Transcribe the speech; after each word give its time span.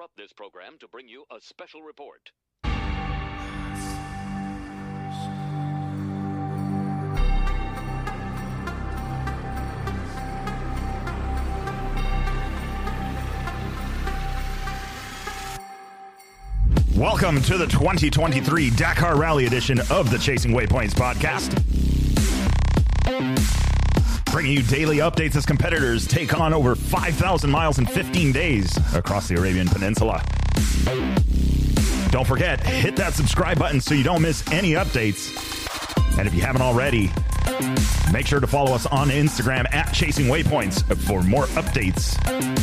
interrupt 0.00 0.16
this 0.16 0.32
program 0.32 0.78
to 0.78 0.88
bring 0.88 1.08
you 1.08 1.24
a 1.30 1.38
special 1.40 1.82
report. 1.82 2.30
Welcome 16.96 17.42
to 17.42 17.58
the 17.58 17.66
2023 17.66 18.70
Dakar 18.70 19.18
Rally 19.18 19.46
edition 19.46 19.80
of 19.90 20.10
the 20.10 20.18
Chasing 20.18 20.52
Waypoints 20.52 20.94
podcast. 20.94 21.60
Bringing 24.32 24.52
you 24.52 24.62
daily 24.62 24.98
updates 24.98 25.34
as 25.34 25.44
competitors 25.44 26.06
take 26.06 26.38
on 26.38 26.54
over 26.54 26.76
5,000 26.76 27.50
miles 27.50 27.78
in 27.78 27.86
15 27.86 28.30
days 28.30 28.76
across 28.94 29.26
the 29.26 29.36
Arabian 29.36 29.68
Peninsula. 29.68 30.22
Don't 32.10 32.26
forget, 32.26 32.64
hit 32.64 32.94
that 32.96 33.12
subscribe 33.14 33.58
button 33.58 33.80
so 33.80 33.92
you 33.92 34.04
don't 34.04 34.22
miss 34.22 34.48
any 34.52 34.72
updates. 34.72 35.36
And 36.18 36.28
if 36.28 36.34
you 36.34 36.42
haven't 36.42 36.62
already, 36.62 37.10
make 38.12 38.26
sure 38.26 38.38
to 38.38 38.46
follow 38.46 38.72
us 38.72 38.86
on 38.86 39.08
Instagram 39.08 39.66
at 39.74 39.92
Chasing 39.92 40.26
Waypoints 40.26 40.96
for 41.06 41.22
more 41.22 41.46
updates 41.46 42.16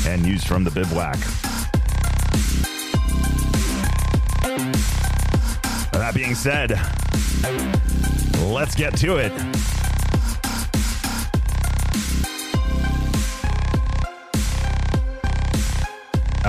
and 0.06 0.24
news 0.24 0.46
from 0.46 0.64
the 0.64 0.72
bivouac. 0.72 1.18
That 5.92 6.14
being 6.14 6.36
said, 6.36 6.72
let's 8.54 8.76
get 8.76 8.96
to 8.98 9.18
it. 9.18 9.77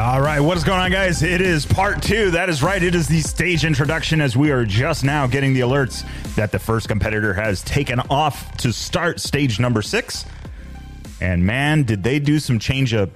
All 0.08 0.22
right, 0.22 0.40
what 0.40 0.56
is 0.56 0.64
going 0.64 0.80
on, 0.80 0.90
guys? 0.90 1.22
It 1.22 1.42
is 1.42 1.66
part 1.66 2.00
two. 2.00 2.30
That 2.30 2.48
is 2.48 2.62
right. 2.62 2.82
It 2.82 2.94
is 2.94 3.08
the 3.08 3.20
stage 3.20 3.66
introduction 3.66 4.22
as 4.22 4.34
we 4.34 4.50
are 4.52 4.64
just 4.64 5.04
now 5.04 5.26
getting 5.26 5.52
the 5.52 5.60
alerts 5.60 6.02
that 6.34 6.50
the 6.50 6.58
first 6.58 6.88
competitor 6.88 7.34
has 7.34 7.60
taken 7.60 8.00
off 8.08 8.56
to 8.56 8.72
start 8.72 9.20
stage 9.20 9.60
number 9.60 9.82
six. 9.82 10.24
And 11.20 11.44
man, 11.44 11.82
did 11.82 12.04
they 12.04 12.20
do 12.20 12.38
some 12.38 12.58
change 12.58 12.94
up. 12.94 13.10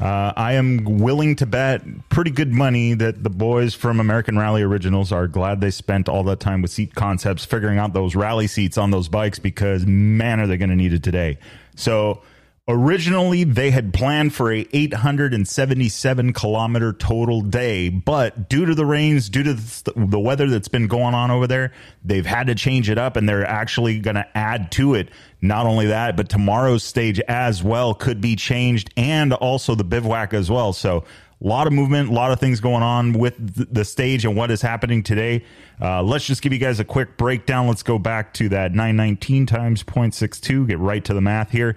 Uh, 0.00 0.32
I 0.36 0.54
am 0.54 0.98
willing 0.98 1.36
to 1.36 1.46
bet 1.46 1.82
pretty 2.08 2.32
good 2.32 2.52
money 2.52 2.94
that 2.94 3.22
the 3.22 3.30
boys 3.30 3.76
from 3.76 4.00
American 4.00 4.36
Rally 4.36 4.62
Originals 4.62 5.12
are 5.12 5.28
glad 5.28 5.60
they 5.60 5.70
spent 5.70 6.08
all 6.08 6.24
that 6.24 6.40
time 6.40 6.60
with 6.60 6.72
seat 6.72 6.96
concepts 6.96 7.44
figuring 7.44 7.78
out 7.78 7.92
those 7.92 8.16
rally 8.16 8.48
seats 8.48 8.76
on 8.76 8.90
those 8.90 9.06
bikes 9.06 9.38
because 9.38 9.86
man, 9.86 10.40
are 10.40 10.48
they 10.48 10.56
going 10.56 10.70
to 10.70 10.76
need 10.76 10.92
it 10.92 11.04
today. 11.04 11.38
So 11.76 12.20
originally 12.68 13.44
they 13.44 13.70
had 13.70 13.92
planned 13.92 14.34
for 14.34 14.52
a 14.52 14.66
877 14.72 16.32
kilometer 16.32 16.92
total 16.92 17.40
day, 17.40 17.88
but 17.88 18.48
due 18.48 18.66
to 18.66 18.74
the 18.74 18.86
rains, 18.86 19.28
due 19.28 19.42
to 19.42 19.54
the 19.96 20.20
weather 20.20 20.48
that's 20.48 20.68
been 20.68 20.86
going 20.86 21.14
on 21.14 21.30
over 21.30 21.46
there, 21.46 21.72
they've 22.04 22.26
had 22.26 22.46
to 22.46 22.54
change 22.54 22.88
it 22.88 22.98
up 22.98 23.16
and 23.16 23.28
they're 23.28 23.46
actually 23.46 23.98
going 23.98 24.16
to 24.16 24.36
add 24.36 24.70
to 24.72 24.94
it. 24.94 25.08
Not 25.40 25.66
only 25.66 25.86
that, 25.86 26.16
but 26.16 26.28
tomorrow's 26.28 26.84
stage 26.84 27.20
as 27.20 27.62
well 27.62 27.94
could 27.94 28.20
be 28.20 28.36
changed 28.36 28.92
and 28.96 29.32
also 29.32 29.74
the 29.74 29.84
bivouac 29.84 30.32
as 30.32 30.50
well. 30.50 30.72
So 30.72 31.04
a 31.42 31.48
lot 31.48 31.66
of 31.66 31.72
movement, 31.72 32.10
a 32.10 32.12
lot 32.12 32.30
of 32.30 32.38
things 32.38 32.60
going 32.60 32.84
on 32.84 33.14
with 33.14 33.34
the 33.74 33.84
stage 33.84 34.24
and 34.24 34.36
what 34.36 34.52
is 34.52 34.62
happening 34.62 35.02
today. 35.02 35.44
Uh, 35.80 36.00
let's 36.00 36.24
just 36.24 36.42
give 36.42 36.52
you 36.52 36.60
guys 36.60 36.78
a 36.78 36.84
quick 36.84 37.16
breakdown. 37.16 37.66
Let's 37.66 37.82
go 37.82 37.98
back 37.98 38.32
to 38.34 38.48
that 38.50 38.70
919 38.70 39.46
times 39.46 39.82
0.62, 39.82 40.68
get 40.68 40.78
right 40.78 41.04
to 41.04 41.12
the 41.12 41.20
math 41.20 41.50
here. 41.50 41.76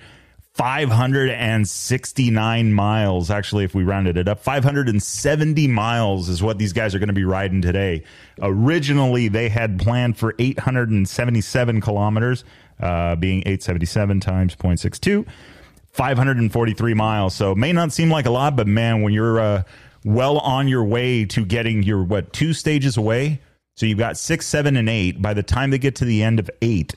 569 0.56 2.74
miles. 2.74 3.30
Actually, 3.30 3.66
if 3.66 3.76
we 3.76 3.84
rounded 3.84 4.16
it 4.16 4.30
up, 4.30 4.40
570 4.40 5.68
miles 5.68 6.30
is 6.30 6.42
what 6.42 6.58
these 6.58 6.72
guys 6.72 6.96
are 6.96 7.00
going 7.00 7.08
to 7.08 7.14
be 7.14 7.26
riding 7.26 7.62
today. 7.62 8.06
Originally, 8.42 9.28
they 9.28 9.50
had 9.50 9.78
planned 9.78 10.18
for 10.18 10.34
877 10.40 11.82
kilometers, 11.82 12.46
uh, 12.80 13.18
being 13.18 13.40
877 13.40 14.22
times 14.22 14.56
0.62, 14.56 15.26
543 15.92 16.94
miles. 16.94 17.36
So 17.36 17.52
it 17.52 17.58
may 17.58 17.74
not 17.74 17.92
seem 17.92 18.10
like 18.10 18.26
a 18.26 18.32
lot, 18.32 18.56
but 18.56 18.66
man, 18.66 19.02
when 19.02 19.12
you're 19.12 19.42
uh, 19.42 19.64
well 20.06 20.38
on 20.38 20.70
your 20.70 20.86
way 20.86 21.26
to 21.26 21.44
getting 21.44 21.84
your, 21.84 22.02
what, 22.02 22.32
two 22.32 22.54
stages 22.54 22.96
away? 22.96 23.42
So 23.76 23.86
you've 23.86 24.00
got 24.00 24.16
six, 24.16 24.48
seven, 24.48 24.78
and 24.78 24.88
eight. 24.88 25.22
By 25.22 25.34
the 25.34 25.44
time 25.44 25.72
they 25.72 25.80
get 25.80 25.96
to 25.96 26.06
the 26.06 26.24
end 26.24 26.40
of 26.40 26.50
eight, 26.62 26.96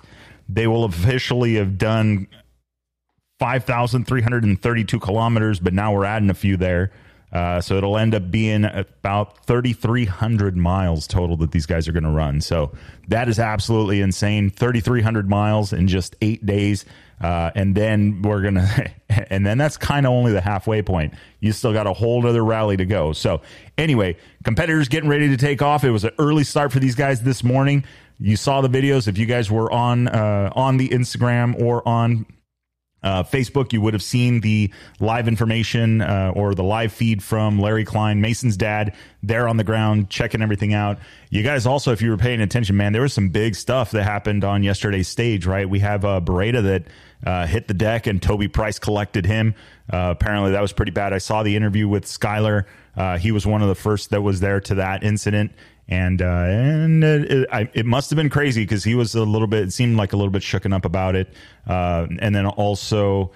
they 0.48 0.68
will 0.68 0.84
officially 0.84 1.56
have 1.56 1.76
done 1.76 2.28
5,332 3.38 5.00
kilometers, 5.00 5.60
but 5.60 5.72
now 5.72 5.92
we're 5.92 6.04
adding 6.04 6.30
a 6.30 6.34
few 6.34 6.56
there. 6.56 6.90
Uh, 7.32 7.60
so 7.60 7.76
it'll 7.76 7.98
end 7.98 8.14
up 8.14 8.30
being 8.30 8.64
about 8.64 9.44
3,300 9.46 10.56
miles 10.56 11.06
total 11.06 11.36
that 11.36 11.50
these 11.50 11.66
guys 11.66 11.86
are 11.86 11.92
going 11.92 12.04
to 12.04 12.10
run. 12.10 12.40
So 12.40 12.72
that 13.08 13.28
is 13.28 13.38
absolutely 13.38 14.00
insane. 14.00 14.50
3,300 14.50 15.28
miles 15.28 15.72
in 15.72 15.88
just 15.88 16.16
eight 16.22 16.44
days. 16.46 16.86
Uh, 17.20 17.50
and 17.54 17.74
then 17.74 18.22
we're 18.22 18.40
going 18.40 18.54
to, 18.54 18.92
and 19.32 19.44
then 19.44 19.58
that's 19.58 19.76
kind 19.76 20.06
of 20.06 20.12
only 20.12 20.32
the 20.32 20.40
halfway 20.40 20.80
point. 20.80 21.14
You 21.40 21.52
still 21.52 21.72
got 21.72 21.86
a 21.86 21.92
whole 21.92 22.26
other 22.26 22.44
rally 22.44 22.78
to 22.78 22.86
go. 22.86 23.12
So 23.12 23.42
anyway, 23.76 24.16
competitors 24.42 24.88
getting 24.88 25.10
ready 25.10 25.28
to 25.28 25.36
take 25.36 25.60
off. 25.60 25.84
It 25.84 25.90
was 25.90 26.04
an 26.04 26.12
early 26.18 26.44
start 26.44 26.72
for 26.72 26.78
these 26.78 26.94
guys 26.94 27.22
this 27.22 27.44
morning. 27.44 27.84
You 28.18 28.36
saw 28.36 28.62
the 28.62 28.70
videos. 28.70 29.06
If 29.06 29.18
you 29.18 29.26
guys 29.26 29.50
were 29.50 29.70
on, 29.70 30.08
uh, 30.08 30.50
on 30.54 30.78
the 30.78 30.88
Instagram 30.88 31.60
or 31.60 31.86
on 31.86 32.24
uh, 33.02 33.22
Facebook, 33.22 33.72
you 33.72 33.80
would 33.80 33.94
have 33.94 34.02
seen 34.02 34.40
the 34.40 34.72
live 34.98 35.28
information 35.28 36.00
uh, 36.00 36.32
or 36.34 36.54
the 36.54 36.64
live 36.64 36.92
feed 36.92 37.22
from 37.22 37.60
Larry 37.60 37.84
Klein, 37.84 38.20
Mason's 38.20 38.56
dad, 38.56 38.94
there 39.22 39.46
on 39.48 39.56
the 39.56 39.64
ground 39.64 40.10
checking 40.10 40.42
everything 40.42 40.74
out. 40.74 40.98
You 41.30 41.42
guys 41.42 41.66
also, 41.66 41.92
if 41.92 42.02
you 42.02 42.10
were 42.10 42.16
paying 42.16 42.40
attention, 42.40 42.76
man, 42.76 42.92
there 42.92 43.02
was 43.02 43.12
some 43.12 43.28
big 43.28 43.54
stuff 43.54 43.92
that 43.92 44.02
happened 44.02 44.44
on 44.44 44.62
yesterday's 44.62 45.08
stage, 45.08 45.46
right? 45.46 45.68
We 45.68 45.78
have 45.80 46.04
uh, 46.04 46.20
Barreda 46.20 46.62
that 46.64 46.84
uh, 47.24 47.46
hit 47.46 47.68
the 47.68 47.74
deck 47.74 48.06
and 48.06 48.20
Toby 48.20 48.48
Price 48.48 48.78
collected 48.78 49.26
him. 49.26 49.54
Uh, 49.92 50.14
apparently, 50.16 50.52
that 50.52 50.62
was 50.62 50.72
pretty 50.72 50.92
bad. 50.92 51.12
I 51.12 51.18
saw 51.18 51.42
the 51.42 51.54
interview 51.54 51.88
with 51.88 52.04
Skyler. 52.04 52.64
Uh, 52.96 53.18
he 53.18 53.30
was 53.30 53.46
one 53.46 53.62
of 53.62 53.68
the 53.68 53.74
first 53.74 54.10
that 54.10 54.22
was 54.22 54.40
there 54.40 54.60
to 54.60 54.76
that 54.76 55.04
incident 55.04 55.52
and 55.88 56.20
uh, 56.20 56.24
and 56.24 57.02
it, 57.02 57.30
it, 57.30 57.70
it, 57.74 57.86
must 57.86 58.10
have 58.10 58.16
been 58.16 58.28
crazy 58.28 58.62
because 58.62 58.84
he 58.84 58.94
was 58.94 59.14
a 59.14 59.24
little 59.24 59.46
bit. 59.46 59.64
It 59.64 59.72
seemed 59.72 59.96
like 59.96 60.12
a 60.12 60.16
little 60.16 60.30
bit 60.30 60.42
shooken 60.42 60.74
up 60.74 60.84
about 60.84 61.16
it, 61.16 61.32
uh, 61.66 62.06
and 62.20 62.34
then 62.34 62.46
also. 62.46 63.32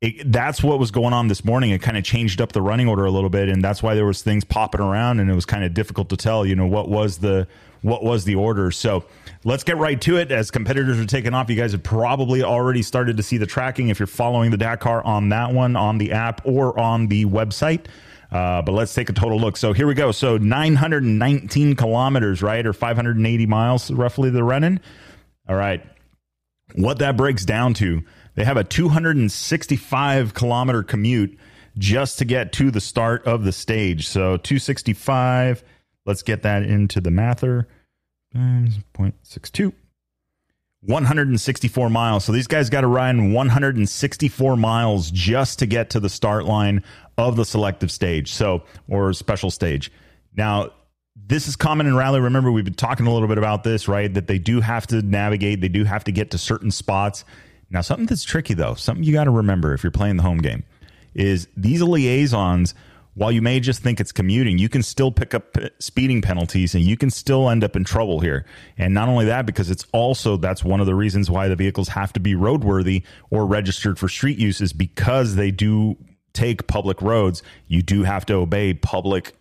It, 0.00 0.32
that's 0.32 0.64
what 0.64 0.80
was 0.80 0.90
going 0.90 1.12
on 1.12 1.28
this 1.28 1.44
morning. 1.44 1.70
It 1.70 1.80
kind 1.80 1.96
of 1.96 2.02
changed 2.02 2.40
up 2.40 2.50
the 2.50 2.60
running 2.60 2.88
order 2.88 3.04
a 3.04 3.10
little 3.12 3.30
bit, 3.30 3.48
and 3.48 3.62
that's 3.62 3.84
why 3.84 3.94
there 3.94 4.04
was 4.04 4.20
things 4.20 4.42
popping 4.42 4.80
around, 4.80 5.20
and 5.20 5.30
it 5.30 5.34
was 5.34 5.46
kind 5.46 5.62
of 5.62 5.74
difficult 5.74 6.08
to 6.08 6.16
tell. 6.16 6.44
You 6.44 6.56
know 6.56 6.66
what 6.66 6.88
was 6.88 7.18
the 7.18 7.46
what 7.82 8.02
was 8.02 8.24
the 8.24 8.34
order. 8.34 8.72
So 8.72 9.04
let's 9.44 9.62
get 9.62 9.76
right 9.76 10.00
to 10.00 10.16
it. 10.16 10.32
As 10.32 10.50
competitors 10.50 10.98
are 10.98 11.06
taking 11.06 11.34
off, 11.34 11.48
you 11.50 11.54
guys 11.54 11.70
have 11.70 11.84
probably 11.84 12.42
already 12.42 12.82
started 12.82 13.16
to 13.18 13.22
see 13.22 13.36
the 13.36 13.46
tracking 13.46 13.90
if 13.90 14.00
you're 14.00 14.08
following 14.08 14.50
the 14.50 14.56
Dakar 14.56 15.04
on 15.04 15.28
that 15.28 15.52
one 15.52 15.76
on 15.76 15.98
the 15.98 16.10
app 16.10 16.40
or 16.44 16.76
on 16.78 17.06
the 17.06 17.24
website. 17.26 17.86
Uh, 18.32 18.62
but 18.62 18.72
let's 18.72 18.94
take 18.94 19.10
a 19.10 19.12
total 19.12 19.38
look. 19.38 19.58
So 19.58 19.74
here 19.74 19.86
we 19.86 19.92
go. 19.92 20.10
So 20.10 20.38
919 20.38 21.76
kilometers, 21.76 22.42
right? 22.42 22.66
Or 22.66 22.72
580 22.72 23.46
miles 23.46 23.90
roughly 23.90 24.30
they're 24.30 24.42
running. 24.42 24.80
All 25.48 25.56
right. 25.56 25.84
What 26.74 26.98
that 27.00 27.18
breaks 27.18 27.44
down 27.44 27.74
to, 27.74 28.02
they 28.34 28.44
have 28.44 28.56
a 28.56 28.64
265 28.64 30.32
kilometer 30.32 30.82
commute 30.82 31.38
just 31.76 32.18
to 32.18 32.24
get 32.24 32.52
to 32.54 32.70
the 32.70 32.80
start 32.80 33.26
of 33.26 33.44
the 33.44 33.52
stage. 33.52 34.08
So 34.08 34.38
265, 34.38 35.62
let's 36.06 36.22
get 36.22 36.42
that 36.42 36.62
into 36.62 37.02
the 37.02 37.10
mather. 37.10 37.68
0.62. 38.34 39.74
164 40.82 41.90
miles. 41.90 42.24
So 42.24 42.32
these 42.32 42.46
guys 42.46 42.68
got 42.68 42.80
to 42.80 42.86
run 42.88 43.32
164 43.32 44.56
miles 44.56 45.10
just 45.10 45.60
to 45.60 45.66
get 45.66 45.90
to 45.90 46.00
the 46.00 46.08
start 46.08 46.44
line 46.44 46.82
of 47.16 47.36
the 47.36 47.44
selective 47.44 47.90
stage. 47.90 48.32
So, 48.32 48.64
or 48.88 49.12
special 49.12 49.50
stage. 49.50 49.92
Now, 50.36 50.70
this 51.14 51.46
is 51.46 51.56
common 51.56 51.86
in 51.86 51.94
rally. 51.94 52.20
Remember, 52.20 52.50
we've 52.50 52.64
been 52.64 52.74
talking 52.74 53.06
a 53.06 53.12
little 53.12 53.28
bit 53.28 53.38
about 53.38 53.64
this, 53.64 53.86
right? 53.86 54.12
That 54.12 54.26
they 54.26 54.38
do 54.38 54.60
have 54.60 54.86
to 54.88 55.02
navigate, 55.02 55.60
they 55.60 55.68
do 55.68 55.84
have 55.84 56.04
to 56.04 56.12
get 56.12 56.32
to 56.32 56.38
certain 56.38 56.70
spots. 56.70 57.24
Now, 57.70 57.80
something 57.80 58.06
that's 58.06 58.24
tricky 58.24 58.54
though, 58.54 58.74
something 58.74 59.04
you 59.04 59.12
got 59.12 59.24
to 59.24 59.30
remember 59.30 59.72
if 59.74 59.82
you're 59.82 59.92
playing 59.92 60.16
the 60.16 60.22
home 60.22 60.38
game 60.38 60.64
is 61.14 61.48
these 61.56 61.82
liaisons 61.82 62.74
while 63.14 63.30
you 63.30 63.42
may 63.42 63.60
just 63.60 63.82
think 63.82 64.00
it's 64.00 64.12
commuting, 64.12 64.58
you 64.58 64.68
can 64.68 64.82
still 64.82 65.12
pick 65.12 65.34
up 65.34 65.56
speeding 65.78 66.22
penalties 66.22 66.74
and 66.74 66.82
you 66.82 66.96
can 66.96 67.10
still 67.10 67.50
end 67.50 67.62
up 67.62 67.76
in 67.76 67.84
trouble 67.84 68.20
here. 68.20 68.46
And 68.78 68.94
not 68.94 69.08
only 69.08 69.26
that, 69.26 69.44
because 69.44 69.70
it's 69.70 69.86
also 69.92 70.36
that's 70.36 70.64
one 70.64 70.80
of 70.80 70.86
the 70.86 70.94
reasons 70.94 71.30
why 71.30 71.48
the 71.48 71.56
vehicles 71.56 71.88
have 71.88 72.12
to 72.14 72.20
be 72.20 72.34
roadworthy 72.34 73.04
or 73.30 73.46
registered 73.46 73.98
for 73.98 74.08
street 74.08 74.38
use 74.38 74.60
is 74.60 74.72
because 74.72 75.34
they 75.34 75.50
do 75.50 75.96
take 76.32 76.66
public 76.66 77.02
roads. 77.02 77.42
You 77.68 77.82
do 77.82 78.02
have 78.04 78.24
to 78.26 78.34
obey 78.34 78.72
public 78.72 79.34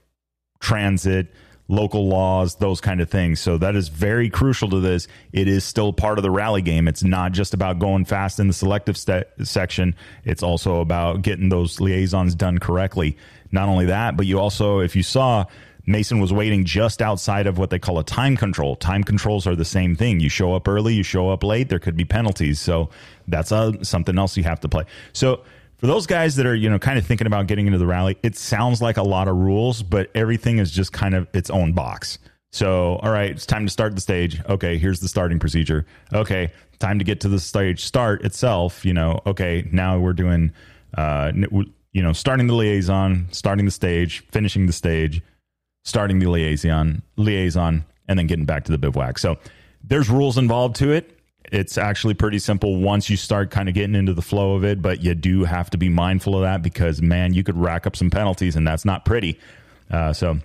transit 0.60 1.28
local 1.72 2.10
laws, 2.10 2.56
those 2.56 2.82
kind 2.82 3.00
of 3.00 3.10
things. 3.10 3.40
So 3.40 3.58
that 3.58 3.76
is 3.76 3.88
very 3.88 4.30
crucial 4.30 4.70
to 4.72 4.80
this. 4.82 5.08
It 5.32 5.48
is 5.48 5.64
still 5.64 5.94
part 5.94 6.20
of 6.20 6.24
the 6.24 6.30
rally 6.30 6.62
game. 6.62 6.88
It's 6.88 7.02
not 7.02 7.32
just 7.32 7.54
about 7.54 7.80
going 7.80 8.04
fast 8.04 8.40
in 8.40 8.48
the 8.48 8.54
selective 8.54 8.98
st- 8.98 9.26
section. 9.44 9.96
It's 10.26 10.44
also 10.44 10.82
about 10.82 11.22
getting 11.22 11.48
those 11.48 11.80
liaisons 11.80 12.36
done 12.36 12.58
correctly. 12.58 13.18
Not 13.52 13.70
only 13.70 13.86
that, 13.86 14.18
but 14.18 14.26
you 14.26 14.40
also, 14.40 14.80
if 14.80 14.96
you 14.96 15.04
saw, 15.04 15.46
Mason 15.86 16.20
was 16.20 16.32
waiting 16.32 16.64
just 16.64 17.02
outside 17.02 17.48
of 17.48 17.58
what 17.58 17.70
they 17.70 17.80
call 17.80 18.00
a 18.00 18.04
time 18.04 18.38
control. 18.38 18.76
Time 18.76 19.04
controls 19.04 19.48
are 19.48 19.56
the 19.56 19.66
same 19.66 19.96
thing. 19.96 20.20
You 20.20 20.30
show 20.30 20.54
up 20.54 20.68
early, 20.68 20.94
you 20.94 21.04
show 21.04 21.30
up 21.30 21.44
late, 21.44 21.70
there 21.70 21.80
could 21.80 21.98
be 21.98 22.06
penalties. 22.06 22.60
So 22.60 22.90
that's 23.28 23.52
uh, 23.52 23.84
something 23.84 24.18
else 24.18 24.38
you 24.38 24.44
have 24.44 24.60
to 24.62 24.70
play. 24.70 24.86
So 25.14 25.44
for 25.78 25.88
those 25.88 26.06
guys 26.06 26.36
that 26.36 26.46
are 26.46 26.56
you 26.56 26.70
know 26.70 26.80
kind 26.80 27.00
of 27.00 27.06
thinking 27.06 27.28
about 27.28 27.48
getting 27.48 27.66
into 27.66 27.80
the 27.80 27.88
rally, 27.88 28.18
it 28.24 28.38
sounds 28.38 28.82
like 28.82 28.98
a 28.98 29.04
lot 29.04 29.28
of 29.28 29.36
rules, 29.36 29.82
but 29.84 30.12
everything 30.14 30.60
is 30.60 30.72
just 30.72 30.94
kind 30.94 31.16
of 31.16 31.28
its 31.34 31.50
own 31.50 31.74
box. 31.74 32.20
So, 32.52 32.98
all 32.98 33.10
right, 33.10 33.32
it's 33.32 33.46
time 33.46 33.66
to 33.66 33.72
start 33.72 33.96
the 33.96 34.02
stage. 34.02 34.42
Okay, 34.48 34.78
here's 34.78 35.00
the 35.00 35.08
starting 35.08 35.40
procedure. 35.40 35.86
Okay, 36.14 36.52
time 36.80 37.00
to 37.00 37.06
get 37.06 37.22
to 37.22 37.30
the 37.30 37.40
stage 37.40 37.84
start 37.84 38.24
itself. 38.24 38.86
You 38.86 38.94
know, 38.94 39.22
okay, 39.26 39.68
now 39.72 39.98
we're 40.00 40.14
doing, 40.14 40.52
uh, 40.98 41.32
you 41.94 42.02
know, 42.02 42.14
starting 42.14 42.48
the 42.48 42.56
liaison, 42.56 43.28
starting 43.32 43.66
the 43.66 43.72
stage, 43.72 44.26
finishing 44.32 44.66
the 44.66 44.74
stage, 44.74 45.22
starting 45.84 46.20
the 46.20 46.28
liaison, 46.28 47.02
liaison, 47.18 47.86
and 48.08 48.20
then 48.20 48.28
getting 48.28 48.46
back 48.46 48.66
to 48.66 48.72
the 48.72 48.78
bivouac. 48.78 49.18
So, 49.18 49.38
there's 49.84 50.10
rules 50.10 50.38
involved 50.38 50.76
to 50.76 50.92
it 50.92 51.18
it's 51.52 51.78
actually 51.78 52.14
pretty 52.14 52.40
simple 52.40 52.78
once 52.78 53.10
you 53.10 53.18
start 53.18 53.52
kind 53.52 53.68
of 53.68 53.76
getting 53.76 53.96
into 53.96 54.14
the 54.14 54.22
flow 54.22 54.56
of 54.56 54.64
it, 54.64 54.82
but 54.82 55.04
you 55.04 55.14
do 55.16 55.44
have 55.44 55.70
to 55.72 55.78
be 55.78 55.90
mindful 55.90 56.36
of 56.36 56.44
that 56.44 56.62
because, 56.62 57.02
man, 57.02 57.34
you 57.34 57.44
could 57.44 57.58
rack 57.58 57.86
up 57.86 57.96
some 57.96 58.10
penalties 58.10 58.56
and 58.56 58.66
that's 58.66 58.86
not 58.86 59.04
pretty. 59.06 59.40
Uh, 59.90 60.14
so, 60.14 60.40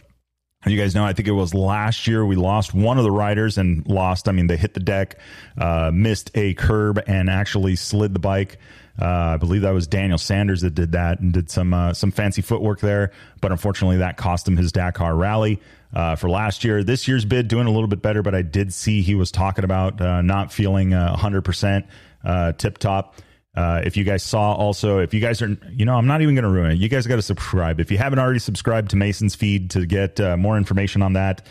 you 0.67 0.77
guys 0.77 0.95
know, 0.95 1.05
I 1.05 1.13
think 1.13 1.29
it 1.29 1.33
was 1.33 1.55
last 1.55 2.09
year 2.09 2.27
we 2.27 2.35
lost 2.35 2.75
one 2.75 2.99
of 2.99 3.05
the 3.05 3.11
riders 3.11 3.57
and 3.57 3.87
lost. 3.87 4.29
I 4.29 4.33
mean, 4.33 4.49
they 4.49 4.57
hit 4.57 4.75
the 4.75 4.81
deck, 4.81 5.19
uh, 5.59 5.93
missed 5.95 6.31
a 6.35 6.55
curb, 6.55 7.01
and 7.07 7.31
actually 7.31 7.77
slid 7.77 8.13
the 8.13 8.19
bike. 8.19 8.59
Uh, 9.01 9.05
I 9.05 9.37
believe 9.37 9.63
that 9.63 9.73
was 9.73 9.87
Daniel 9.87 10.19
Sanders 10.19 10.63
that 10.63 10.75
did 10.75 10.93
that 10.93 11.21
and 11.21 11.33
did 11.33 11.51
some 11.51 11.75
uh, 11.75 11.93
some 11.93 12.11
fancy 12.11 12.43
footwork 12.43 12.81
there, 12.81 13.13
but 13.41 13.53
unfortunately 13.53 13.99
that 13.99 14.17
cost 14.17 14.49
him 14.49 14.57
his 14.57 14.73
Dakar 14.73 15.15
rally 15.15 15.61
uh, 15.95 16.17
for 16.17 16.31
last 16.31 16.65
year. 16.65 16.83
This 16.83 17.07
year's 17.07 17.25
bid 17.25 17.49
doing 17.49 17.67
a 17.67 17.71
little 17.71 17.89
bit 17.89 18.01
better, 18.01 18.23
but 18.23 18.35
I 18.35 18.43
did 18.43 18.73
see 18.73 19.03
he 19.03 19.15
was 19.15 19.31
talking 19.31 19.65
about 19.65 20.01
uh, 20.01 20.23
not 20.23 20.53
feeling 20.53 20.95
uh, 20.95 21.15
100% 21.17 21.87
uh, 22.25 22.53
tip 22.53 22.79
top. 22.79 23.17
If 23.59 23.97
you 23.97 24.05
guys 24.05 24.23
saw 24.23 24.53
also, 24.53 24.99
if 24.99 25.15
you 25.15 25.21
guys 25.21 25.41
are, 25.41 25.57
you 25.71 25.87
know, 25.87 25.95
I'm 25.95 26.07
not 26.07 26.21
even 26.21 26.35
going 26.35 26.45
to 26.45 26.51
ruin 26.51 26.73
it. 26.73 26.75
You 26.75 26.91
guys 26.91 27.07
got 27.07 27.17
to 27.17 27.23
subscribe. 27.23 27.81
If 27.81 27.91
you 27.91 27.97
haven't 27.97 28.19
already 28.19 28.39
subscribed 28.39 28.91
to 28.91 28.97
Mason's 28.97 29.35
feed 29.35 29.71
to 29.71 29.87
get 29.87 30.21
more 30.39 30.59
information 30.59 31.01
on 31.01 31.15
that, 31.15 31.47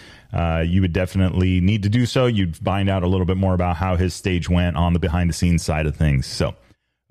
you 0.68 0.82
would 0.82 0.94
definitely 0.94 1.62
need 1.62 1.82
to 1.82 1.90
do 1.90 2.06
so. 2.06 2.28
You'd 2.28 2.58
find 2.58 2.90
out 2.90 3.02
a 3.02 3.08
little 3.08 3.26
bit 3.26 3.38
more 3.38 3.56
about 3.56 3.78
how 3.78 3.96
his 3.96 4.14
stage 4.14 4.48
went 4.48 4.78
on 4.78 4.94
the 4.94 5.00
behind 5.00 5.32
the 5.32 5.34
scenes 5.34 5.64
side 5.64 5.88
of 5.88 5.96
things. 5.96 6.28
So, 6.28 6.54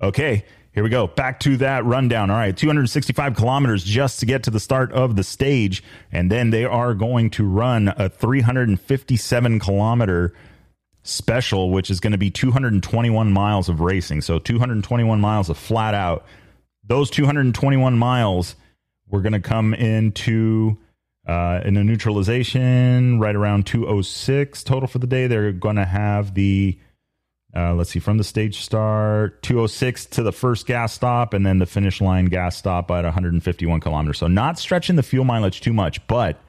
okay. 0.02 0.44
Here 0.75 0.82
we 0.82 0.91
go. 0.91 1.06
Back 1.06 1.38
to 1.41 1.56
that 1.58 1.85
rundown. 1.85 2.31
All 2.31 2.37
right, 2.37 2.56
265 2.56 3.37
kilometers 3.37 3.85
just 3.85 4.19
to 4.20 4.26
get 4.26 4.43
to 4.43 4.50
the 4.50 4.58
start 4.58 4.91
of 4.93 5.14
the 5.14 5.23
stage. 5.23 5.85
And 6.11 6.32
then 6.32 6.50
they 6.50 6.64
are 6.64 6.94
going 6.94 7.31
to 7.31 7.49
run 7.49 7.94
a 7.96 8.08
357 8.08 9.61
kilometer 9.61 10.35
special, 11.05 11.70
which 11.70 11.91
is 11.91 12.00
going 12.00 12.11
to 12.11 12.19
be 12.19 12.31
221 12.32 13.31
miles 13.31 13.69
of 13.69 13.81
racing. 13.81 14.23
So 14.23 14.41
221 14.41 15.20
miles 15.20 15.49
of 15.49 15.56
flat 15.56 15.94
out. 15.94 16.26
Those 16.82 17.08
221 17.11 17.97
miles, 17.97 18.56
we're 19.08 19.23
going 19.23 19.32
to 19.32 19.40
come 19.40 19.75
into 19.75 20.76
uh, 21.26 21.61
in 21.64 21.76
a 21.76 21.85
neutralization 21.85 23.20
right 23.20 23.37
around 23.37 23.67
206 23.67 24.64
total 24.64 24.88
for 24.88 24.99
the 24.99 25.06
day. 25.06 25.29
They're 25.29 25.52
going 25.52 25.76
to 25.76 25.85
have 25.85 26.35
the 26.35 26.79
uh, 27.56 27.73
let's 27.75 27.91
see, 27.91 28.01
from 28.01 28.19
the 28.19 28.25
stage 28.25 28.59
start, 28.61 29.41
206 29.43 30.06
to 30.06 30.23
the 30.23 30.33
first 30.33 30.67
gas 30.67 30.93
stop, 30.93 31.35
and 31.35 31.47
then 31.47 31.59
the 31.59 31.67
finish 31.67 32.01
line 32.01 32.25
gas 32.25 32.56
stop 32.56 32.91
at 32.91 33.05
151 33.05 33.81
kilometers. 33.81 34.19
So 34.19 34.27
not 34.27 34.59
stretching 34.59 34.97
the 34.97 35.05
fuel 35.05 35.25
mileage 35.25 35.61
too 35.61 35.73
much, 35.73 36.05
but 36.09 36.41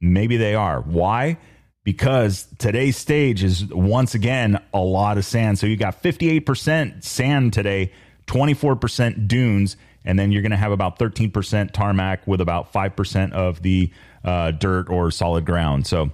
maybe 0.00 0.38
they 0.38 0.54
are. 0.54 0.80
Why? 0.80 1.36
Because 1.84 2.46
today's 2.58 2.96
stage 2.96 3.44
is 3.44 3.66
once 3.66 4.14
again 4.14 4.62
a 4.72 4.80
lot 4.80 5.18
of 5.18 5.26
sand. 5.26 5.58
So 5.58 5.66
you 5.66 5.76
got 5.76 6.02
58% 6.02 7.04
sand 7.04 7.52
today, 7.52 7.92
24% 8.26 9.28
dunes, 9.28 9.76
and 10.06 10.18
then 10.18 10.32
you're 10.32 10.42
going 10.42 10.52
to 10.52 10.56
have 10.56 10.72
about 10.72 10.98
13% 10.98 11.72
tarmac 11.72 12.26
with 12.26 12.40
about 12.40 12.72
5% 12.72 13.32
of 13.32 13.60
the 13.60 13.92
uh, 14.24 14.52
dirt 14.52 14.88
or 14.88 15.10
solid 15.10 15.44
ground. 15.44 15.86
So 15.86 16.10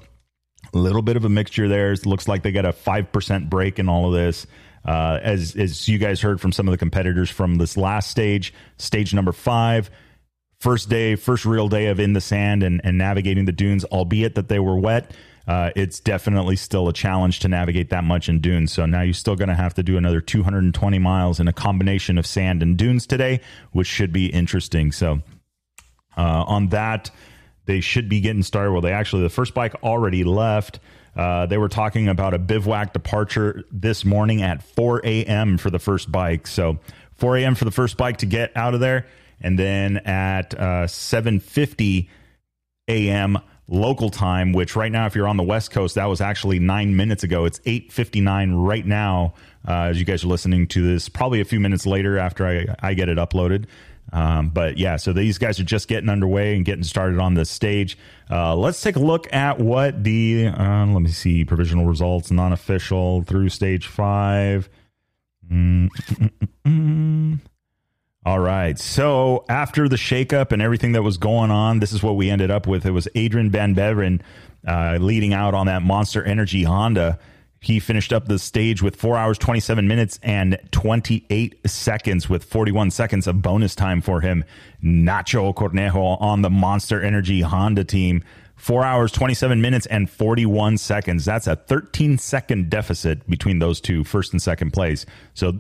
little 0.77 1.03
bit 1.03 1.17
of 1.17 1.25
a 1.25 1.29
mixture 1.29 1.69
there. 1.69 1.93
It 1.93 2.07
looks 2.07 2.29
like 2.29 2.43
they 2.43 2.53
got 2.53 2.65
a 2.65 2.73
5% 2.73 3.51
break 3.51 3.79
in 3.79 3.89
all 3.89 4.07
of 4.07 4.13
this. 4.13 4.47
Uh, 4.85 5.19
as, 5.21 5.57
as 5.57 5.89
you 5.89 5.99
guys 5.99 6.21
heard 6.21 6.41
from 6.41 6.53
some 6.53 6.69
of 6.69 6.73
the 6.73 6.79
competitors 6.79 7.29
from 7.29 7.57
this 7.57 7.77
last 7.77 8.11
stage, 8.11 8.55
stage 8.79 9.13
number 9.13 9.33
five, 9.33 9.91
first 10.61 10.89
day, 10.89 11.17
first 11.17 11.45
real 11.45 11.69
day 11.69 11.87
of 11.87 11.99
in 11.99 12.13
the 12.13 12.21
sand 12.21 12.63
and, 12.63 12.81
and 12.85 12.97
navigating 12.97 13.47
the 13.47 13.53
dunes, 13.53 13.85
albeit 13.87 14.37
that 14.37 14.49
they 14.49 14.61
were 14.61 14.79
wet. 14.79 15.11
Uh, 15.49 15.71
it's 15.77 16.01
definitely 16.01 16.57
still 16.57 16.89
a 16.89 16.93
challenge 16.93 17.41
to 17.41 17.49
navigate 17.49 17.91
that 17.91 18.03
much 18.03 18.29
in 18.29 18.41
dunes. 18.41 18.73
So 18.73 18.85
now 18.85 19.03
you're 19.03 19.15
still 19.15 19.37
going 19.37 19.49
to 19.49 19.55
have 19.55 19.75
to 19.75 19.83
do 19.83 19.97
another 19.97 20.21
220 20.21 20.99
miles 20.99 21.39
in 21.39 21.47
a 21.47 21.53
combination 21.53 22.19
of 22.19 22.27
sand 22.27 22.63
and 22.63 22.77
dunes 22.77 23.07
today, 23.07 23.41
which 23.71 23.87
should 23.87 24.13
be 24.13 24.27
interesting. 24.27 24.91
So 24.91 25.21
uh, 26.17 26.45
on 26.47 26.69
that, 26.69 27.11
they 27.67 27.81
should 27.81 28.09
be 28.09 28.21
getting 28.21 28.43
started. 28.43 28.73
Well, 28.73 28.81
they 28.81 28.93
actually, 28.93 29.23
the 29.23 29.29
first 29.29 29.55
bike 29.55 29.75
already 29.83 30.25
left. 30.25 30.81
Uh, 31.15 31.47
they 31.47 31.59
were 31.59 31.69
talking 31.69 32.09
about 32.09 32.35
a 32.35 32.39
bivouac 32.39 32.93
departure 32.93 33.65
this 33.71 34.05
morning 34.05 34.43
at 34.43 34.63
4 34.63 35.01
a.m. 35.05 35.59
for 35.59 35.71
the 35.71 35.79
first 35.79 36.11
bike. 36.11 36.47
So 36.47 36.79
4 37.15 37.39
a.m. 37.39 37.55
for 37.55 37.65
the 37.65 37.71
first 37.71 37.97
bike 37.97 38.19
to 38.19 38.27
get 38.27 38.57
out 38.57 38.75
of 38.75 38.81
there, 38.81 39.07
and 39.41 39.59
then 39.59 39.99
at 39.99 40.55
uh, 40.55 40.87
7:50 40.87 42.09
a.m. 42.89 43.39
local 43.67 44.11
time. 44.11 44.53
Which 44.53 44.77
right 44.77 44.93
now, 44.93 45.07
if 45.07 45.15
you're 45.15 45.29
on 45.29 45.39
the 45.39 45.43
West 45.43 45.71
Coast, 45.71 45.95
that 45.95 46.05
was 46.05 46.21
actually 46.21 46.59
nine 46.59 46.97
minutes 46.97 47.25
ago. 47.25 47.47
It's 47.47 47.61
8:59 47.61 48.67
right 48.67 48.87
now. 48.87 49.35
Uh, 49.67 49.89
as 49.91 49.99
you 49.99 50.05
guys 50.05 50.23
are 50.23 50.29
listening 50.29 50.67
to 50.69 50.87
this, 50.87 51.09
probably 51.09 51.41
a 51.41 51.45
few 51.45 51.59
minutes 51.59 51.87
later 51.87 52.19
after 52.19 52.47
I, 52.47 52.67
I 52.81 52.95
get 52.95 53.09
it 53.09 53.19
uploaded. 53.19 53.65
Um, 54.13 54.51
but 54.51 54.79
yeah, 54.79 54.97
so 54.97 55.13
these 55.13 55.39
guys 55.39 55.59
are 55.59 55.65
just 55.65 55.89
getting 55.89 56.09
underway 56.09 56.55
and 56.55 56.65
getting 56.65 56.85
started 56.85 57.19
on 57.19 57.35
the 57.35 57.45
stage. 57.45 57.99
Uh, 58.31 58.55
let's 58.55 58.81
take 58.81 58.97
a 58.97 59.01
look 59.01 59.33
at 59.33 59.59
what 59.59 60.05
the 60.05 60.47
um, 60.49 60.95
let 60.95 61.03
me 61.03 61.11
see 61.11 61.45
provisional 61.45 61.87
results, 61.87 62.31
non 62.31 62.53
official 62.53 63.23
through 63.23 63.49
stage 63.49 63.87
five. 63.87 64.69
Mm-mm-mm. 65.51 67.41
All 68.25 68.41
right. 68.41 68.77
So 68.77 69.45
after 69.49 69.89
the 69.89 69.97
shakeup 69.97 70.51
and 70.51 70.61
everything 70.61 70.93
that 70.93 71.03
was 71.03 71.17
going 71.17 71.53
on, 71.53 71.79
this 71.79 71.93
is 71.93 72.03
what 72.03 72.17
we 72.17 72.29
ended 72.29 72.51
up 72.51 72.67
with. 72.67 72.85
It 72.85 72.91
was 72.91 73.07
Adrien 73.17 73.51
Van 73.51 73.73
Beveren 73.75 74.21
uh, 74.67 74.99
leading 75.01 75.33
out 75.33 75.55
on 75.55 75.67
that 75.67 75.83
Monster 75.83 76.25
Energy 76.25 76.65
Honda. 76.65 77.21
He 77.67 77.81
finished 77.81 78.13
up 78.13 78.29
the 78.29 78.39
stage 78.39 78.81
with 78.81 78.95
four 78.95 79.17
hours, 79.17 79.39
27 79.39 79.89
minutes, 79.89 80.21
and 80.23 80.57
28 80.71 81.69
seconds, 81.69 82.29
with 82.29 82.45
41 82.45 82.93
seconds 82.93 83.27
of 83.27 83.43
bonus 83.43 83.75
time 83.75 84.01
for 84.01 84.21
him. 84.21 84.45
Nacho 84.85 85.53
Cornejo 85.53 86.23
on 86.23 86.43
the 86.43 86.49
Monster 86.49 87.03
Energy 87.03 87.41
Honda 87.41 87.83
team. 87.83 88.23
Four 88.55 88.85
hours, 88.85 89.11
27 89.11 89.61
minutes, 89.61 89.85
and 89.87 90.09
41 90.09 90.79
seconds. 90.79 91.25
That's 91.25 91.49
a 91.49 91.57
13 91.57 92.19
second 92.19 92.71
deficit 92.71 93.29
between 93.29 93.59
those 93.59 93.81
two, 93.81 94.05
first 94.05 94.31
and 94.31 94.41
second 94.41 94.71
place. 94.71 95.05
So 95.35 95.59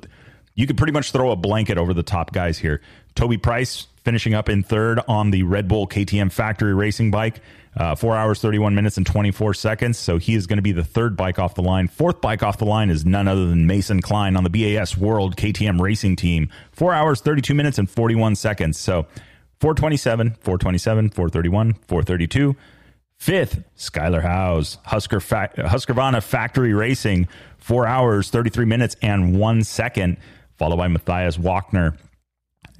you 0.54 0.68
could 0.68 0.78
pretty 0.78 0.92
much 0.92 1.10
throw 1.10 1.32
a 1.32 1.36
blanket 1.36 1.76
over 1.76 1.92
the 1.92 2.04
top 2.04 2.32
guys 2.32 2.56
here. 2.56 2.82
Toby 3.16 3.36
Price 3.36 3.88
finishing 4.04 4.32
up 4.32 4.48
in 4.48 4.62
third 4.62 5.00
on 5.08 5.32
the 5.32 5.42
Red 5.42 5.66
Bull 5.66 5.88
KTM 5.88 6.30
factory 6.30 6.72
racing 6.72 7.10
bike. 7.10 7.40
Uh, 7.76 7.94
four 7.94 8.16
hours, 8.16 8.40
31 8.40 8.74
minutes, 8.74 8.96
and 8.96 9.04
24 9.04 9.52
seconds. 9.52 9.98
So 9.98 10.16
he 10.16 10.34
is 10.34 10.46
going 10.46 10.56
to 10.56 10.62
be 10.62 10.72
the 10.72 10.84
third 10.84 11.14
bike 11.16 11.38
off 11.38 11.54
the 11.54 11.62
line. 11.62 11.88
Fourth 11.88 12.22
bike 12.22 12.42
off 12.42 12.56
the 12.56 12.64
line 12.64 12.88
is 12.88 13.04
none 13.04 13.28
other 13.28 13.46
than 13.46 13.66
Mason 13.66 14.00
Klein 14.00 14.34
on 14.34 14.44
the 14.44 14.50
BAS 14.50 14.96
World 14.96 15.36
KTM 15.36 15.78
Racing 15.80 16.16
Team. 16.16 16.48
Four 16.72 16.94
hours, 16.94 17.20
32 17.20 17.52
minutes, 17.54 17.76
and 17.78 17.88
41 17.90 18.34
seconds. 18.36 18.78
So 18.78 19.02
427, 19.60 20.30
427, 20.40 21.10
431, 21.10 21.74
432. 21.86 22.56
Fifth, 23.18 23.62
Skyler 23.76 24.22
Howes, 24.22 24.78
Husker 24.84 25.20
fa- 25.20 25.50
Husqvarna 25.56 26.22
Factory 26.22 26.74
Racing, 26.74 27.28
four 27.58 27.86
hours, 27.86 28.28
33 28.30 28.66
minutes, 28.66 28.94
and 29.00 29.38
one 29.38 29.64
second, 29.64 30.18
followed 30.58 30.76
by 30.76 30.88
Matthias 30.88 31.38
Walkner 31.38 31.96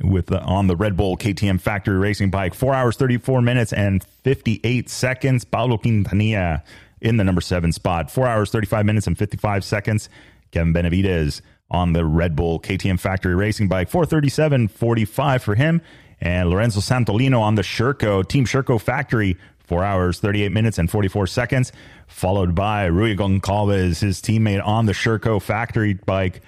with 0.02 0.26
the, 0.26 0.40
on 0.42 0.66
the 0.66 0.76
Red 0.76 0.96
Bull 0.96 1.16
KTM 1.16 1.60
factory 1.60 1.96
racing 1.98 2.30
bike. 2.30 2.54
Four 2.54 2.74
hours, 2.74 2.96
34 2.96 3.42
minutes, 3.42 3.72
and 3.72 4.02
58 4.02 4.88
seconds. 4.90 5.44
Pablo 5.44 5.78
Quintanilla 5.78 6.62
in 7.00 7.16
the 7.16 7.24
number 7.24 7.40
seven 7.40 7.72
spot. 7.72 8.10
Four 8.10 8.26
hours, 8.26 8.50
35 8.50 8.86
minutes, 8.86 9.06
and 9.06 9.16
55 9.16 9.64
seconds. 9.64 10.08
Kevin 10.50 10.72
Benavides 10.72 11.42
on 11.70 11.92
the 11.92 12.04
Red 12.04 12.36
Bull 12.36 12.60
KTM 12.60 13.00
factory 13.00 13.34
racing 13.34 13.68
bike. 13.68 13.88
437, 13.88 14.68
45 14.68 15.42
for 15.42 15.54
him. 15.54 15.82
And 16.20 16.48
Lorenzo 16.48 16.80
Santolino 16.80 17.40
on 17.40 17.56
the 17.56 17.62
Sherco, 17.62 18.26
Team 18.26 18.46
Sherco 18.46 18.80
factory. 18.80 19.36
four 19.66 19.82
hours, 19.82 20.20
38 20.20 20.52
minutes, 20.52 20.78
and 20.78 20.88
44 20.88 21.26
seconds, 21.26 21.72
followed 22.06 22.54
by 22.54 22.84
Rui 22.84 23.16
Goncalves, 23.16 24.00
his 24.00 24.22
teammate 24.22 24.64
on 24.64 24.86
the 24.86 24.92
Sherco 24.92 25.42
factory 25.42 25.94
bike, 25.94 26.40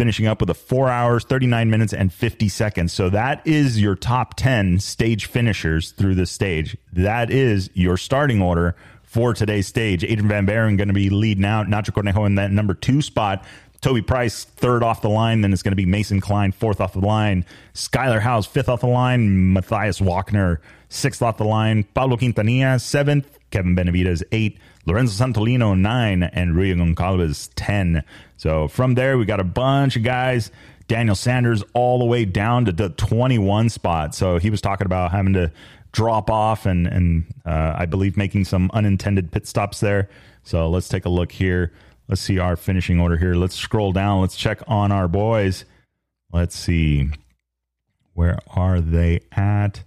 finishing 0.00 0.26
up 0.26 0.40
with 0.40 0.48
a 0.48 0.54
four 0.54 0.88
hours, 0.88 1.24
39 1.24 1.68
minutes, 1.68 1.92
and 1.92 2.10
50 2.10 2.48
seconds. 2.48 2.90
So 2.90 3.10
that 3.10 3.46
is 3.46 3.78
your 3.78 3.94
top 3.94 4.32
10 4.34 4.78
stage 4.78 5.26
finishers 5.26 5.90
through 5.90 6.14
this 6.14 6.30
stage. 6.30 6.74
That 6.94 7.30
is 7.30 7.68
your 7.74 7.98
starting 7.98 8.40
order 8.40 8.76
for 9.02 9.34
today's 9.34 9.66
stage. 9.66 10.02
Adrien 10.02 10.26
Van 10.26 10.46
Beveren 10.46 10.78
going 10.78 10.88
to 10.88 10.94
be 10.94 11.10
leading 11.10 11.44
out. 11.44 11.66
Nacho 11.66 11.90
Cornejo 11.90 12.24
in 12.24 12.36
that 12.36 12.50
number 12.50 12.72
two 12.72 13.02
spot. 13.02 13.44
Toby 13.80 14.02
Price, 14.02 14.44
third 14.44 14.82
off 14.82 15.00
the 15.00 15.08
line. 15.08 15.40
Then 15.40 15.52
it's 15.52 15.62
going 15.62 15.72
to 15.72 15.76
be 15.76 15.86
Mason 15.86 16.20
Klein, 16.20 16.52
fourth 16.52 16.80
off 16.80 16.92
the 16.92 17.00
line. 17.00 17.44
Skyler 17.74 18.20
Howes, 18.20 18.46
fifth 18.46 18.68
off 18.68 18.80
the 18.80 18.86
line. 18.86 19.52
Matthias 19.52 20.00
Walkner, 20.00 20.58
sixth 20.88 21.22
off 21.22 21.38
the 21.38 21.44
line. 21.44 21.84
Pablo 21.94 22.16
Quintanilla, 22.16 22.80
seventh. 22.80 23.38
Kevin 23.50 23.74
Benavides, 23.74 24.22
eight. 24.32 24.58
Lorenzo 24.86 25.24
Santolino, 25.24 25.78
nine. 25.78 26.22
And 26.22 26.54
Rui 26.54 26.74
Goncalves, 26.74 27.50
10. 27.56 28.04
So 28.36 28.68
from 28.68 28.94
there, 28.94 29.16
we 29.16 29.24
got 29.24 29.40
a 29.40 29.44
bunch 29.44 29.96
of 29.96 30.02
guys. 30.02 30.50
Daniel 30.86 31.14
Sanders 31.14 31.62
all 31.72 31.98
the 31.98 32.04
way 32.04 32.24
down 32.24 32.64
to 32.66 32.72
the 32.72 32.90
21 32.90 33.68
spot. 33.68 34.14
So 34.14 34.38
he 34.38 34.50
was 34.50 34.60
talking 34.60 34.86
about 34.86 35.12
having 35.12 35.32
to 35.34 35.52
drop 35.92 36.30
off 36.30 36.66
and, 36.66 36.86
and 36.86 37.24
uh, 37.46 37.74
I 37.76 37.86
believe 37.86 38.16
making 38.16 38.44
some 38.44 38.70
unintended 38.74 39.30
pit 39.30 39.46
stops 39.46 39.80
there. 39.80 40.08
So 40.42 40.68
let's 40.68 40.88
take 40.88 41.04
a 41.04 41.08
look 41.08 41.32
here. 41.32 41.72
Let's 42.10 42.22
see 42.22 42.40
our 42.40 42.56
finishing 42.56 42.98
order 42.98 43.16
here. 43.16 43.34
Let's 43.34 43.54
scroll 43.54 43.92
down. 43.92 44.20
Let's 44.20 44.34
check 44.34 44.62
on 44.66 44.90
our 44.90 45.06
boys. 45.06 45.64
Let's 46.32 46.56
see. 46.56 47.08
Where 48.14 48.36
are 48.48 48.80
they 48.80 49.20
at? 49.30 49.84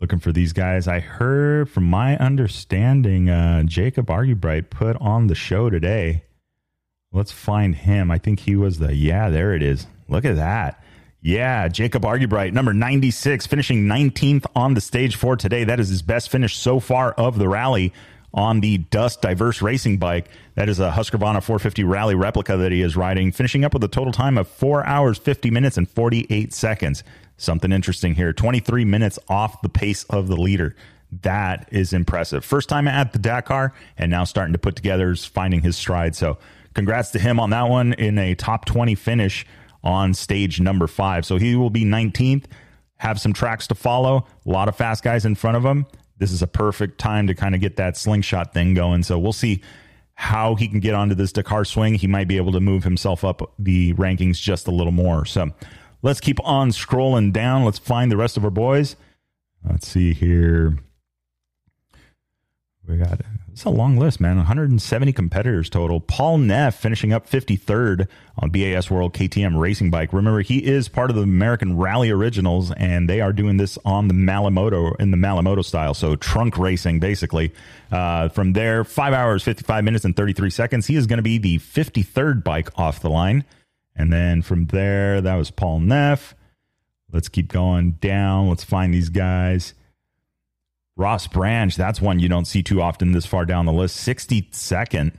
Looking 0.00 0.20
for 0.20 0.30
these 0.30 0.52
guys. 0.52 0.86
I 0.86 1.00
heard, 1.00 1.68
from 1.68 1.82
my 1.82 2.16
understanding, 2.16 3.28
uh, 3.28 3.64
Jacob 3.64 4.06
Argubright 4.06 4.70
put 4.70 4.96
on 4.98 5.26
the 5.26 5.34
show 5.34 5.68
today. 5.68 6.22
Let's 7.10 7.32
find 7.32 7.74
him. 7.74 8.12
I 8.12 8.18
think 8.18 8.38
he 8.38 8.54
was 8.54 8.78
the, 8.78 8.94
yeah, 8.94 9.28
there 9.28 9.52
it 9.52 9.64
is. 9.64 9.88
Look 10.06 10.24
at 10.24 10.36
that. 10.36 10.80
Yeah, 11.20 11.66
Jacob 11.66 12.04
Argubright, 12.04 12.52
number 12.52 12.72
96, 12.72 13.48
finishing 13.48 13.86
19th 13.86 14.46
on 14.54 14.74
the 14.74 14.80
stage 14.80 15.16
for 15.16 15.34
today. 15.34 15.64
That 15.64 15.80
is 15.80 15.88
his 15.88 16.02
best 16.02 16.30
finish 16.30 16.56
so 16.56 16.78
far 16.78 17.10
of 17.14 17.36
the 17.36 17.48
rally 17.48 17.92
on 18.34 18.60
the 18.60 18.78
Dust 18.78 19.22
Diverse 19.22 19.60
Racing 19.62 19.98
bike. 19.98 20.28
That 20.54 20.68
is 20.68 20.80
a 20.80 20.90
Husqvarna 20.90 21.42
450 21.42 21.84
Rally 21.84 22.14
replica 22.14 22.56
that 22.56 22.72
he 22.72 22.82
is 22.82 22.96
riding, 22.96 23.32
finishing 23.32 23.64
up 23.64 23.74
with 23.74 23.84
a 23.84 23.88
total 23.88 24.12
time 24.12 24.38
of 24.38 24.48
4 24.48 24.86
hours, 24.86 25.18
50 25.18 25.50
minutes, 25.50 25.76
and 25.76 25.88
48 25.88 26.52
seconds. 26.52 27.04
Something 27.36 27.72
interesting 27.72 28.14
here 28.14 28.32
23 28.32 28.84
minutes 28.84 29.18
off 29.28 29.60
the 29.62 29.68
pace 29.68 30.04
of 30.04 30.28
the 30.28 30.36
leader. 30.36 30.74
That 31.22 31.68
is 31.70 31.92
impressive. 31.92 32.44
First 32.44 32.68
time 32.68 32.88
at 32.88 33.12
the 33.12 33.18
Dakar, 33.18 33.74
and 33.98 34.10
now 34.10 34.24
starting 34.24 34.54
to 34.54 34.58
put 34.58 34.76
together, 34.76 35.14
finding 35.14 35.60
his 35.60 35.76
stride. 35.76 36.14
So, 36.16 36.38
congrats 36.74 37.10
to 37.10 37.18
him 37.18 37.38
on 37.38 37.50
that 37.50 37.68
one 37.68 37.92
in 37.94 38.16
a 38.16 38.34
top 38.34 38.64
20 38.64 38.94
finish 38.94 39.44
on 39.84 40.14
stage 40.14 40.58
number 40.58 40.86
five. 40.86 41.26
So, 41.26 41.36
he 41.36 41.54
will 41.54 41.68
be 41.68 41.84
19th, 41.84 42.44
have 42.96 43.20
some 43.20 43.34
tracks 43.34 43.66
to 43.66 43.74
follow, 43.74 44.26
a 44.46 44.48
lot 44.48 44.68
of 44.68 44.76
fast 44.76 45.04
guys 45.04 45.26
in 45.26 45.34
front 45.34 45.58
of 45.58 45.64
him 45.64 45.84
this 46.22 46.30
is 46.30 46.40
a 46.40 46.46
perfect 46.46 46.98
time 46.98 47.26
to 47.26 47.34
kind 47.34 47.52
of 47.52 47.60
get 47.60 47.74
that 47.74 47.96
slingshot 47.96 48.54
thing 48.54 48.74
going. 48.74 49.02
So 49.02 49.18
we'll 49.18 49.32
see 49.32 49.60
how 50.14 50.54
he 50.54 50.68
can 50.68 50.78
get 50.78 50.94
onto 50.94 51.16
this 51.16 51.32
Dakar 51.32 51.64
swing. 51.64 51.96
He 51.96 52.06
might 52.06 52.28
be 52.28 52.36
able 52.36 52.52
to 52.52 52.60
move 52.60 52.84
himself 52.84 53.24
up 53.24 53.52
the 53.58 53.92
rankings 53.94 54.40
just 54.40 54.68
a 54.68 54.70
little 54.70 54.92
more. 54.92 55.24
So 55.24 55.50
let's 56.00 56.20
keep 56.20 56.38
on 56.46 56.70
scrolling 56.70 57.32
down. 57.32 57.64
Let's 57.64 57.80
find 57.80 58.08
the 58.08 58.16
rest 58.16 58.36
of 58.36 58.44
our 58.44 58.52
boys. 58.52 58.94
Let's 59.68 59.88
see 59.88 60.14
here. 60.14 60.78
We 62.86 62.98
got 62.98 63.20
it's 63.52 63.64
a 63.64 63.70
long 63.70 63.98
list, 63.98 64.18
man. 64.18 64.36
170 64.38 65.12
competitors 65.12 65.68
total. 65.68 66.00
Paul 66.00 66.38
Neff 66.38 66.74
finishing 66.74 67.12
up 67.12 67.28
53rd 67.28 68.08
on 68.38 68.48
BAS 68.48 68.90
World 68.90 69.12
KTM 69.12 69.60
racing 69.60 69.90
bike. 69.90 70.14
Remember, 70.14 70.40
he 70.40 70.64
is 70.64 70.88
part 70.88 71.10
of 71.10 71.16
the 71.16 71.22
American 71.22 71.76
Rally 71.76 72.10
Originals, 72.10 72.72
and 72.72 73.10
they 73.10 73.20
are 73.20 73.32
doing 73.32 73.58
this 73.58 73.78
on 73.84 74.08
the 74.08 74.14
Malle 74.14 74.50
Moto 74.50 74.94
in 74.94 75.10
the 75.10 75.18
Malle 75.18 75.42
Moto 75.42 75.60
style, 75.60 75.92
so 75.92 76.16
trunk 76.16 76.56
racing 76.56 76.98
basically. 76.98 77.52
Uh, 77.90 78.30
from 78.30 78.54
there, 78.54 78.84
five 78.84 79.12
hours, 79.12 79.42
55 79.42 79.84
minutes, 79.84 80.06
and 80.06 80.16
33 80.16 80.48
seconds. 80.48 80.86
He 80.86 80.96
is 80.96 81.06
going 81.06 81.18
to 81.18 81.22
be 81.22 81.36
the 81.36 81.58
53rd 81.58 82.42
bike 82.42 82.70
off 82.78 83.00
the 83.00 83.10
line, 83.10 83.44
and 83.94 84.10
then 84.10 84.40
from 84.40 84.66
there, 84.66 85.20
that 85.20 85.34
was 85.34 85.50
Paul 85.50 85.80
Neff. 85.80 86.34
Let's 87.12 87.28
keep 87.28 87.52
going 87.52 87.92
down. 88.00 88.48
Let's 88.48 88.64
find 88.64 88.94
these 88.94 89.10
guys. 89.10 89.74
Ross 91.02 91.26
Branch, 91.26 91.74
that's 91.74 92.00
one 92.00 92.20
you 92.20 92.28
don't 92.28 92.44
see 92.44 92.62
too 92.62 92.80
often 92.80 93.10
this 93.10 93.26
far 93.26 93.44
down 93.44 93.66
the 93.66 93.72
list. 93.72 93.96
62nd, 94.06 95.12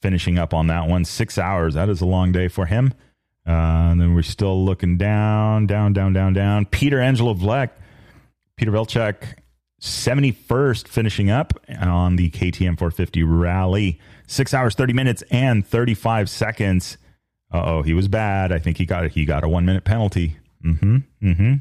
finishing 0.00 0.38
up 0.38 0.54
on 0.54 0.68
that 0.68 0.88
one. 0.88 1.04
Six 1.04 1.36
hours. 1.36 1.74
That 1.74 1.90
is 1.90 2.00
a 2.00 2.06
long 2.06 2.32
day 2.32 2.48
for 2.48 2.64
him. 2.64 2.94
Uh, 3.46 3.92
and 3.92 4.00
then 4.00 4.14
we're 4.14 4.22
still 4.22 4.64
looking 4.64 4.96
down, 4.96 5.66
down, 5.66 5.92
down, 5.92 6.14
down, 6.14 6.32
down. 6.32 6.64
Peter 6.64 6.98
Angelo 6.98 7.34
Vlek, 7.34 7.70
Peter 8.56 8.72
Velchek, 8.72 9.34
71st, 9.82 10.88
finishing 10.88 11.30
up 11.30 11.52
on 11.78 12.16
the 12.16 12.30
KTM 12.30 12.78
450 12.78 13.22
rally. 13.22 14.00
Six 14.26 14.54
hours, 14.54 14.74
30 14.74 14.94
minutes, 14.94 15.22
and 15.30 15.66
35 15.66 16.30
seconds. 16.30 16.96
oh, 17.52 17.82
he 17.82 17.92
was 17.92 18.08
bad. 18.08 18.50
I 18.50 18.58
think 18.58 18.78
he 18.78 18.86
got 18.86 19.10
he 19.10 19.26
got 19.26 19.44
a 19.44 19.48
one 19.48 19.66
minute 19.66 19.84
penalty. 19.84 20.38
Mm-hmm. 20.64 20.96
Mm-hmm. 21.22 21.54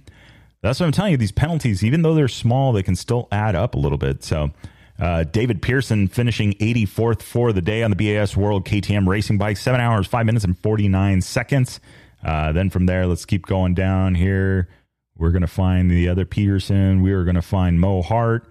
That's 0.62 0.80
what 0.80 0.88
I'm 0.88 0.92
telling 0.92 1.12
you. 1.12 1.18
These 1.18 1.32
penalties, 1.32 1.84
even 1.84 2.02
though 2.02 2.16
they're 2.16 2.28
small, 2.28 2.74
they 2.74 2.84
can 2.84 2.96
still 2.96 3.28
add 3.32 3.56
up 3.56 3.76
a 3.76 3.80
little 3.80 3.98
bit. 3.98 4.24
So, 4.24 4.52
uh, 5.00 5.24
David 5.24 5.62
Pearson 5.62 6.08
finishing 6.08 6.54
84th 6.54 7.22
for 7.22 7.54
the 7.54 7.62
day 7.62 7.84
on 7.84 7.92
the 7.92 7.96
BAS 7.96 8.36
World 8.36 8.66
KTM 8.66 9.08
racing 9.08 9.38
bike, 9.38 9.58
seven 9.58 9.80
hours, 9.80 10.08
five 10.08 10.26
minutes, 10.26 10.44
and 10.44 10.58
49 10.58 11.22
seconds. 11.22 11.80
Uh, 12.24 12.52
then 12.52 12.70
from 12.72 12.88
there, 12.88 13.06
let's 13.06 13.26
keep 13.26 13.46
going 13.46 13.76
down 13.76 14.16
here. 14.16 14.68
We're 15.16 15.32
going 15.32 15.42
to 15.42 15.48
find 15.48 15.90
the 15.90 16.10
other 16.10 16.26
Peterson. 16.26 17.02
We 17.02 17.12
are 17.12 17.24
going 17.24 17.36
to 17.36 17.42
find 17.42 17.80
Mo 17.80 18.02
Hart. 18.02 18.50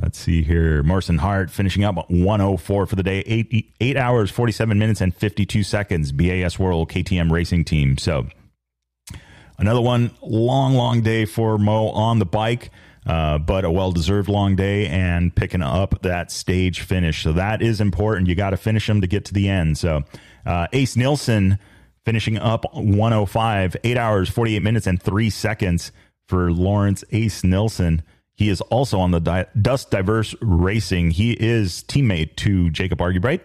Let's 0.00 0.18
see 0.18 0.42
here. 0.42 0.82
Morrison 0.82 1.18
Hart 1.18 1.50
finishing 1.50 1.84
up 1.84 2.10
104 2.10 2.86
for 2.86 2.96
the 2.96 3.02
day, 3.02 3.20
eight, 3.26 3.74
eight 3.78 3.96
hours, 3.98 4.30
47 4.30 4.78
minutes, 4.78 5.02
and 5.02 5.14
52 5.14 5.62
seconds. 5.62 6.12
BAS 6.12 6.58
World 6.58 6.88
KTM 6.88 7.30
racing 7.30 7.64
team. 7.66 7.98
So, 7.98 8.28
Another 9.62 9.80
one, 9.80 10.10
long, 10.20 10.74
long 10.74 11.02
day 11.02 11.24
for 11.24 11.56
Mo 11.56 11.90
on 11.90 12.18
the 12.18 12.26
bike, 12.26 12.72
uh, 13.06 13.38
but 13.38 13.64
a 13.64 13.70
well 13.70 13.92
deserved 13.92 14.28
long 14.28 14.56
day 14.56 14.88
and 14.88 15.32
picking 15.32 15.62
up 15.62 16.02
that 16.02 16.32
stage 16.32 16.80
finish. 16.80 17.22
So 17.22 17.32
that 17.34 17.62
is 17.62 17.80
important. 17.80 18.26
You 18.26 18.34
got 18.34 18.50
to 18.50 18.56
finish 18.56 18.88
them 18.88 19.00
to 19.02 19.06
get 19.06 19.24
to 19.26 19.32
the 19.32 19.48
end. 19.48 19.78
So 19.78 20.02
uh, 20.44 20.66
Ace 20.72 20.96
Nilsson 20.96 21.60
finishing 22.04 22.38
up 22.38 22.74
105, 22.74 23.76
eight 23.84 23.96
hours, 23.96 24.28
48 24.28 24.64
minutes, 24.64 24.88
and 24.88 25.00
three 25.00 25.30
seconds 25.30 25.92
for 26.26 26.50
Lawrence 26.50 27.04
Ace 27.12 27.44
Nilsson. 27.44 28.02
He 28.34 28.48
is 28.48 28.60
also 28.62 28.98
on 28.98 29.12
the 29.12 29.20
Di- 29.20 29.46
Dust 29.60 29.92
Diverse 29.92 30.34
Racing. 30.40 31.12
He 31.12 31.34
is 31.34 31.84
teammate 31.84 32.34
to 32.38 32.68
Jacob 32.70 32.98
Argubright. 32.98 33.42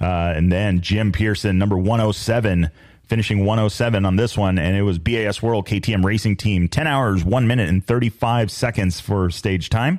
Uh, 0.00 0.32
and 0.34 0.50
then 0.50 0.80
Jim 0.80 1.12
Pearson, 1.12 1.58
number 1.58 1.78
107 1.78 2.70
finishing 3.10 3.44
107 3.44 4.06
on 4.06 4.14
this 4.14 4.38
one, 4.38 4.56
and 4.56 4.76
it 4.76 4.82
was 4.82 5.00
BAS 5.00 5.42
World 5.42 5.66
KTM 5.66 6.04
Racing 6.04 6.36
Team. 6.36 6.68
10 6.68 6.86
hours, 6.86 7.24
1 7.24 7.46
minute, 7.48 7.68
and 7.68 7.84
35 7.84 8.52
seconds 8.52 9.00
for 9.00 9.30
stage 9.30 9.68
time. 9.68 9.98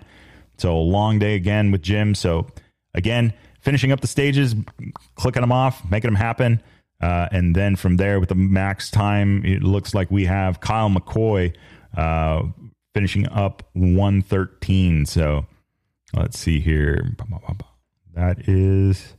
So, 0.58 0.80
long 0.80 1.20
day 1.20 1.36
again 1.36 1.72
with 1.72 1.82
Jim. 1.82 2.15
So, 2.15 2.48
again, 2.94 3.34
finishing 3.60 3.91
up 3.91 4.00
the 4.00 4.08
stages, 4.08 4.56
clicking 5.15 5.41
them 5.41 5.51
off, 5.51 5.84
making 5.91 6.08
them 6.08 6.15
happen. 6.15 6.63
Uh, 7.01 7.27
and 7.34 7.53
then 7.53 7.75
from 7.75 7.98
there, 7.98 8.20
with 8.20 8.30
the 8.30 8.36
max 8.36 8.89
time, 8.89 9.44
it 9.44 9.62
looks 9.62 9.94
like 9.94 10.10
we 10.10 10.25
have 10.25 10.62
Kyle 10.62 10.89
McCoy 10.89 11.53
uh, 11.98 12.44
finishing 12.94 13.27
up 13.27 13.63
113. 13.74 15.06
So, 15.06 15.46
let's 16.15 16.39
see 16.39 16.62
here. 16.62 17.13
That 18.13 18.48
is. 18.48 19.15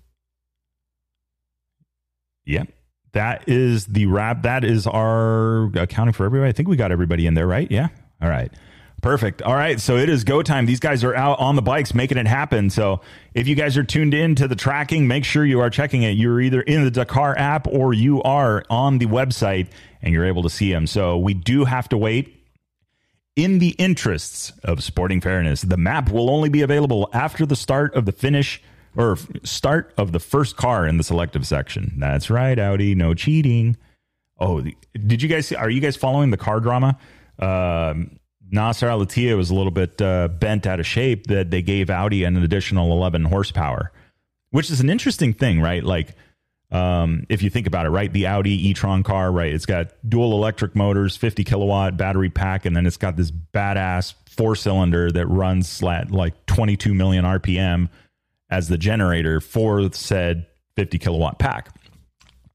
Yep. 2.46 2.68
Yeah 2.68 2.74
that 3.12 3.48
is 3.48 3.86
the 3.86 4.06
wrap. 4.06 4.42
That 4.42 4.64
is 4.64 4.86
our 4.86 5.64
accounting 5.76 6.14
for 6.14 6.24
everybody. 6.24 6.48
I 6.48 6.52
think 6.52 6.68
we 6.68 6.76
got 6.76 6.92
everybody 6.92 7.26
in 7.26 7.34
there, 7.34 7.46
right? 7.46 7.70
Yeah. 7.70 7.88
All 8.20 8.28
right. 8.28 8.50
Perfect. 9.02 9.42
All 9.42 9.54
right. 9.54 9.80
So 9.80 9.96
it 9.96 10.08
is 10.08 10.22
go 10.22 10.42
time. 10.42 10.64
These 10.64 10.78
guys 10.78 11.02
are 11.02 11.14
out 11.14 11.40
on 11.40 11.56
the 11.56 11.62
bikes 11.62 11.92
making 11.92 12.18
it 12.18 12.28
happen. 12.28 12.70
So 12.70 13.00
if 13.34 13.48
you 13.48 13.56
guys 13.56 13.76
are 13.76 13.82
tuned 13.82 14.14
in 14.14 14.36
to 14.36 14.46
the 14.46 14.54
tracking, 14.54 15.08
make 15.08 15.24
sure 15.24 15.44
you 15.44 15.60
are 15.60 15.70
checking 15.70 16.04
it. 16.04 16.12
You're 16.12 16.40
either 16.40 16.60
in 16.60 16.84
the 16.84 16.90
Dakar 16.90 17.36
app 17.36 17.66
or 17.66 17.92
you 17.92 18.22
are 18.22 18.64
on 18.70 18.98
the 18.98 19.06
website 19.06 19.66
and 20.00 20.14
you're 20.14 20.24
able 20.24 20.44
to 20.44 20.50
see 20.50 20.70
them. 20.72 20.86
So 20.86 21.18
we 21.18 21.34
do 21.34 21.64
have 21.64 21.88
to 21.90 21.98
wait. 21.98 22.38
In 23.34 23.60
the 23.60 23.70
interests 23.70 24.52
of 24.62 24.84
sporting 24.84 25.20
fairness, 25.20 25.62
the 25.62 25.78
map 25.78 26.12
will 26.12 26.30
only 26.30 26.50
be 26.50 26.60
available 26.60 27.08
after 27.14 27.46
the 27.46 27.56
start 27.56 27.94
of 27.94 28.04
the 28.04 28.12
finish 28.12 28.62
or 28.96 29.16
start 29.42 29.92
of 29.96 30.12
the 30.12 30.20
first 30.20 30.56
car 30.56 30.86
in 30.86 30.98
the 30.98 31.04
selective 31.04 31.46
section. 31.46 31.94
That's 31.98 32.30
right, 32.30 32.58
Audi, 32.58 32.94
no 32.94 33.14
cheating. 33.14 33.76
Oh, 34.38 34.62
did 34.94 35.22
you 35.22 35.28
guys 35.28 35.46
see, 35.46 35.54
are 35.54 35.70
you 35.70 35.80
guys 35.80 35.96
following 35.96 36.30
the 36.30 36.36
car 36.36 36.60
drama? 36.60 36.98
Um, 37.38 38.18
Nasser 38.50 38.88
Al 38.88 39.00
Attiyah 39.00 39.36
was 39.36 39.50
a 39.50 39.54
little 39.54 39.70
bit 39.70 40.00
uh, 40.02 40.28
bent 40.28 40.66
out 40.66 40.78
of 40.78 40.86
shape 40.86 41.28
that 41.28 41.50
they 41.50 41.62
gave 41.62 41.88
Audi 41.88 42.24
an 42.24 42.36
additional 42.36 42.92
11 42.92 43.24
horsepower, 43.24 43.92
which 44.50 44.70
is 44.70 44.80
an 44.80 44.90
interesting 44.90 45.32
thing, 45.32 45.60
right? 45.60 45.82
Like, 45.82 46.14
um, 46.70 47.26
if 47.28 47.42
you 47.42 47.50
think 47.50 47.66
about 47.66 47.86
it, 47.86 47.90
right, 47.90 48.12
the 48.12 48.26
Audi 48.26 48.68
e-tron 48.68 49.02
car, 49.02 49.30
right, 49.30 49.52
it's 49.52 49.66
got 49.66 49.88
dual 50.06 50.32
electric 50.32 50.74
motors, 50.74 51.16
50 51.16 51.44
kilowatt 51.44 51.96
battery 51.96 52.30
pack, 52.30 52.66
and 52.66 52.76
then 52.76 52.86
it's 52.86 52.96
got 52.96 53.16
this 53.16 53.30
badass 53.30 54.14
four 54.28 54.56
cylinder 54.56 55.10
that 55.12 55.26
runs 55.26 55.82
at 55.82 56.10
like 56.10 56.46
22 56.46 56.94
million 56.94 57.24
RPM 57.24 57.88
as 58.52 58.68
the 58.68 58.76
generator 58.76 59.40
for 59.40 59.90
said 59.92 60.46
50 60.76 60.98
kilowatt 60.98 61.38
pack. 61.38 61.74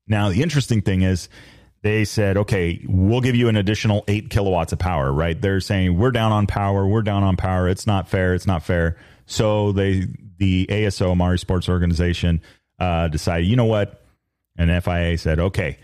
Now, 0.07 0.29
the 0.29 0.43
interesting 0.43 0.83
thing 0.83 1.01
is 1.01 1.27
they 1.81 2.05
said, 2.05 2.37
okay, 2.37 2.85
we'll 2.87 3.19
give 3.19 3.35
you 3.35 3.49
an 3.49 3.55
additional 3.55 4.05
eight 4.07 4.29
kilowatts 4.29 4.71
of 4.71 4.77
power, 4.77 5.11
right? 5.11 5.41
They're 5.41 5.59
saying 5.59 5.97
we're 5.97 6.11
down 6.11 6.31
on 6.31 6.45
power, 6.45 6.87
we're 6.87 7.01
down 7.01 7.23
on 7.23 7.35
power. 7.35 7.67
It's 7.67 7.87
not 7.87 8.07
fair. 8.07 8.35
It's 8.35 8.45
not 8.45 8.61
fair. 8.61 8.95
So 9.25 9.71
they, 9.71 10.05
the 10.37 10.67
ASO 10.67 11.15
Amaury 11.15 11.39
Sports 11.39 11.67
Organization, 11.67 12.41
uh, 12.79 13.07
decided, 13.07 13.47
you 13.47 13.55
know 13.55 13.65
what? 13.65 14.03
And 14.55 14.83
FIA 14.83 15.17
said, 15.17 15.39
okay, 15.39 15.79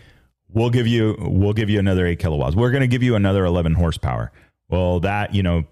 we'll 0.48 0.70
give 0.70 0.86
you, 0.86 1.16
we'll 1.18 1.54
give 1.54 1.70
you 1.70 1.80
another 1.80 2.06
eight 2.06 2.20
kilowatts. 2.20 2.54
We're 2.54 2.70
going 2.70 2.82
to 2.82 2.88
give 2.88 3.02
you 3.02 3.16
another 3.16 3.44
11 3.44 3.74
horsepower. 3.74 4.30
Well, 4.68 5.00
that, 5.00 5.34
you 5.34 5.42
know, 5.42 5.64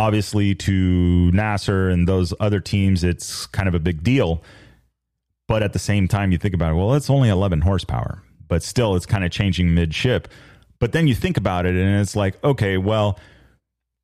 obviously 0.00 0.54
to 0.54 1.30
Nasser 1.32 1.90
and 1.90 2.08
those 2.08 2.32
other 2.40 2.60
teams, 2.60 3.04
it's 3.04 3.46
kind 3.46 3.68
of 3.68 3.74
a 3.74 3.80
big 3.80 4.02
deal. 4.02 4.42
But 5.46 5.62
at 5.62 5.72
the 5.72 5.78
same 5.78 6.08
time, 6.08 6.32
you 6.32 6.38
think 6.38 6.54
about 6.54 6.72
it, 6.72 6.76
well, 6.76 6.94
it's 6.94 7.10
only 7.10 7.28
11 7.28 7.60
horsepower 7.60 8.22
but 8.50 8.62
still 8.64 8.96
it's 8.96 9.06
kind 9.06 9.24
of 9.24 9.30
changing 9.30 9.72
midship. 9.72 10.28
But 10.80 10.92
then 10.92 11.06
you 11.06 11.14
think 11.14 11.38
about 11.38 11.64
it 11.64 11.74
and 11.76 12.00
it's 12.00 12.16
like, 12.16 12.42
okay, 12.44 12.76
well, 12.76 13.18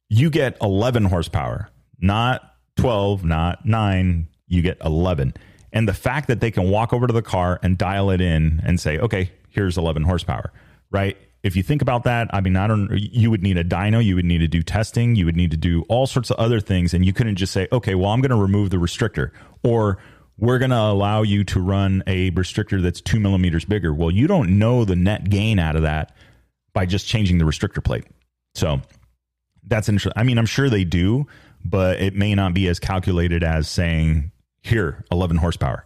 you 0.09 0.31
get 0.31 0.57
11 0.63 1.05
horsepower, 1.05 1.69
not 2.01 2.55
12, 2.77 3.25
not 3.25 3.67
9, 3.67 4.29
you 4.47 4.63
get 4.63 4.79
11. 4.83 5.35
And 5.73 5.89
the 5.89 5.95
fact 5.95 6.29
that 6.29 6.41
they 6.41 6.51
can 6.51 6.71
walk 6.71 6.93
over 6.93 7.07
to 7.07 7.13
the 7.13 7.23
car 7.23 7.59
and 7.63 7.77
dial 7.77 8.11
it 8.11 8.21
in 8.21 8.63
and 8.65 8.81
say, 8.81 8.99
okay, 8.99 9.33
here's 9.51 9.77
11 9.77 10.05
horsepower, 10.05 10.53
right? 10.91 11.19
If 11.47 11.55
you 11.55 11.63
think 11.63 11.81
about 11.81 12.03
that, 12.05 12.29
I 12.33 12.41
mean, 12.41 12.57
I 12.57 12.67
don't, 12.67 12.91
you 12.99 13.31
would 13.31 13.43
need 13.43 13.57
a 13.57 13.63
dyno, 13.63 14.05
you 14.05 14.17
would 14.17 14.25
need 14.25 14.39
to 14.39 14.49
do 14.49 14.65
testing, 14.65 15.15
you 15.15 15.27
would 15.27 15.37
need 15.37 15.53
to 15.53 15.57
do 15.57 15.85
all 15.89 16.09
sorts 16.09 16.31
of 16.31 16.39
other 16.39 16.59
things. 16.59 16.93
And 16.93 17.05
you 17.05 17.13
couldn't 17.13 17.37
just 17.37 17.53
say, 17.53 17.69
okay, 17.71 17.95
well, 17.95 18.11
I'm 18.11 18.21
going 18.21 18.31
to 18.31 18.37
remove 18.37 18.71
the 18.71 18.79
restrictor 18.79 19.31
or 19.63 19.99
we're 20.39 20.59
going 20.59 20.73
to 20.73 20.77
allow 20.77 21.23
you 21.23 21.45
to 21.45 21.61
run 21.61 22.03
a 22.09 22.33
restrictor 22.33 22.83
that's 22.83 23.01
two 23.01 23.21
millimeters 23.21 23.65
bigger. 23.65 23.95
Well, 23.95 24.11
you 24.11 24.27
don't 24.27 24.59
know 24.59 24.85
the 24.85 24.97
net 24.97 25.31
gain 25.31 25.61
out 25.61 25.77
of 25.77 25.83
that 25.83 26.17
by 26.73 26.85
just 26.85 27.07
changing 27.07 27.39
the 27.39 27.45
restrictor 27.45 27.83
plate. 27.83 28.07
So 28.57 28.81
that's 29.63 29.89
interesting. 29.89 30.15
I 30.17 30.25
mean, 30.25 30.39
I'm 30.39 30.47
sure 30.47 30.69
they 30.69 30.85
do, 30.85 31.29
but 31.65 32.01
it 32.01 32.15
may 32.17 32.35
not 32.35 32.55
be 32.55 32.67
as 32.67 32.81
calculated 32.81 33.45
as 33.45 33.69
saying, 33.69 34.33
here, 34.63 35.05
11 35.13 35.37
horsepower. 35.37 35.85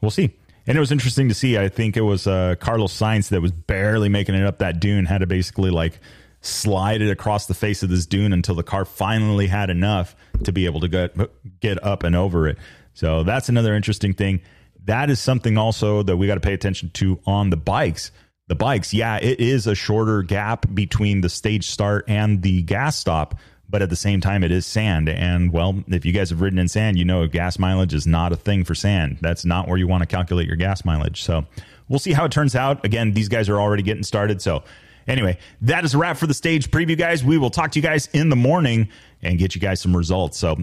We'll 0.00 0.10
see. 0.10 0.37
And 0.68 0.76
it 0.76 0.80
was 0.80 0.92
interesting 0.92 1.28
to 1.30 1.34
see. 1.34 1.56
I 1.56 1.70
think 1.70 1.96
it 1.96 2.02
was 2.02 2.26
uh, 2.26 2.54
Carlos 2.60 2.92
Sainz 2.96 3.30
that 3.30 3.40
was 3.40 3.52
barely 3.52 4.10
making 4.10 4.34
it 4.34 4.44
up 4.44 4.58
that 4.58 4.80
dune, 4.80 5.06
had 5.06 5.22
to 5.22 5.26
basically 5.26 5.70
like 5.70 5.98
slide 6.42 7.00
it 7.00 7.10
across 7.10 7.46
the 7.46 7.54
face 7.54 7.82
of 7.82 7.88
this 7.88 8.04
dune 8.04 8.34
until 8.34 8.54
the 8.54 8.62
car 8.62 8.84
finally 8.84 9.46
had 9.46 9.70
enough 9.70 10.14
to 10.44 10.52
be 10.52 10.66
able 10.66 10.80
to 10.80 10.88
get, 10.88 11.16
get 11.60 11.82
up 11.82 12.02
and 12.02 12.14
over 12.14 12.46
it. 12.46 12.58
So 12.92 13.22
that's 13.22 13.48
another 13.48 13.74
interesting 13.74 14.12
thing. 14.12 14.42
That 14.84 15.08
is 15.08 15.18
something 15.20 15.56
also 15.56 16.02
that 16.02 16.18
we 16.18 16.26
got 16.26 16.34
to 16.34 16.40
pay 16.40 16.52
attention 16.52 16.90
to 16.90 17.18
on 17.24 17.48
the 17.48 17.56
bikes. 17.56 18.12
The 18.48 18.54
bikes, 18.54 18.92
yeah, 18.92 19.16
it 19.16 19.40
is 19.40 19.66
a 19.66 19.74
shorter 19.74 20.22
gap 20.22 20.66
between 20.74 21.22
the 21.22 21.30
stage 21.30 21.66
start 21.66 22.04
and 22.08 22.42
the 22.42 22.60
gas 22.60 22.96
stop, 22.98 23.36
but 23.68 23.82
at 23.82 23.90
the 23.90 23.96
same 23.96 24.20
time, 24.20 24.42
it 24.42 24.50
is 24.50 24.66
sand. 24.66 25.08
And 25.08 25.52
well, 25.52 25.82
if 25.88 26.04
you 26.04 26.12
guys 26.12 26.30
have 26.30 26.40
ridden 26.40 26.58
in 26.58 26.68
sand, 26.68 26.98
you 26.98 27.04
know 27.04 27.26
gas 27.26 27.58
mileage 27.58 27.94
is 27.94 28.06
not 28.06 28.32
a 28.32 28.36
thing 28.36 28.64
for 28.64 28.74
sand. 28.74 29.18
That's 29.20 29.44
not 29.44 29.68
where 29.68 29.76
you 29.76 29.86
want 29.86 30.02
to 30.02 30.06
calculate 30.06 30.46
your 30.46 30.56
gas 30.56 30.84
mileage. 30.84 31.22
So 31.22 31.44
we'll 31.88 31.98
see 31.98 32.12
how 32.12 32.24
it 32.24 32.32
turns 32.32 32.54
out. 32.54 32.84
Again, 32.84 33.12
these 33.12 33.28
guys 33.28 33.48
are 33.48 33.60
already 33.60 33.82
getting 33.82 34.02
started. 34.02 34.40
So 34.40 34.64
anyway, 35.06 35.38
that 35.62 35.84
is 35.84 35.94
a 35.94 35.98
wrap 35.98 36.16
for 36.16 36.26
the 36.26 36.34
stage 36.34 36.70
preview, 36.70 36.96
guys. 36.96 37.22
We 37.22 37.38
will 37.38 37.50
talk 37.50 37.72
to 37.72 37.78
you 37.78 37.82
guys 37.82 38.08
in 38.12 38.28
the 38.28 38.36
morning 38.36 38.88
and 39.22 39.38
get 39.38 39.54
you 39.54 39.60
guys 39.60 39.80
some 39.80 39.96
results. 39.96 40.38
So 40.38 40.56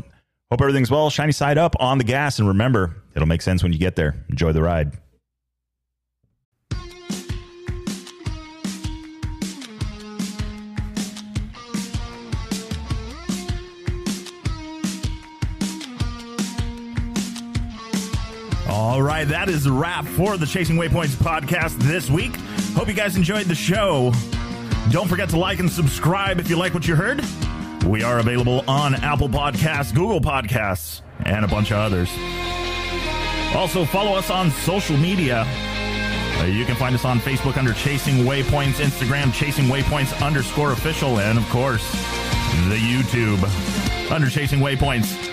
Hope 0.51 0.61
everything's 0.61 0.91
well. 0.91 1.09
Shiny 1.09 1.31
side 1.31 1.57
up 1.57 1.75
on 1.79 1.97
the 1.97 2.03
gas. 2.03 2.37
And 2.37 2.47
remember, 2.47 2.95
it'll 3.15 3.27
make 3.27 3.41
sense 3.41 3.63
when 3.63 3.73
you 3.73 3.79
get 3.79 3.95
there. 3.95 4.23
Enjoy 4.29 4.51
the 4.51 4.61
ride. 4.61 4.93
Right, 19.05 19.27
that 19.27 19.49
is 19.49 19.67
a 19.67 19.71
wrap 19.71 20.05
for 20.05 20.35
the 20.35 20.45
Chasing 20.47 20.77
Waypoints 20.77 21.15
podcast 21.15 21.77
this 21.79 22.09
week. 22.09 22.35
Hope 22.73 22.87
you 22.87 22.93
guys 22.93 23.15
enjoyed 23.15 23.45
the 23.45 23.55
show. 23.55 24.11
Don't 24.89 25.07
forget 25.07 25.29
to 25.29 25.37
like 25.37 25.59
and 25.59 25.69
subscribe 25.69 26.39
if 26.39 26.49
you 26.49 26.57
like 26.57 26.73
what 26.73 26.87
you 26.87 26.95
heard. 26.95 27.23
We 27.85 28.01
are 28.01 28.17
available 28.17 28.63
on 28.67 28.95
Apple 28.95 29.29
Podcasts, 29.29 29.93
Google 29.93 30.21
Podcasts, 30.21 31.01
and 31.23 31.45
a 31.45 31.47
bunch 31.47 31.71
of 31.71 31.77
others. 31.77 32.09
Also, 33.55 33.85
follow 33.85 34.17
us 34.17 34.31
on 34.31 34.49
social 34.49 34.97
media. 34.97 35.45
Uh, 36.39 36.45
you 36.45 36.65
can 36.65 36.75
find 36.75 36.95
us 36.95 37.05
on 37.05 37.19
Facebook 37.19 37.57
under 37.57 37.73
Chasing 37.73 38.25
Waypoints, 38.25 38.83
Instagram 38.83 39.31
Chasing 39.33 39.65
Waypoints 39.65 40.19
underscore 40.25 40.71
official, 40.71 41.19
and 41.19 41.37
of 41.37 41.47
course, 41.49 41.91
the 42.69 42.77
YouTube 42.77 44.11
under 44.11 44.29
Chasing 44.29 44.59
Waypoints. 44.59 45.24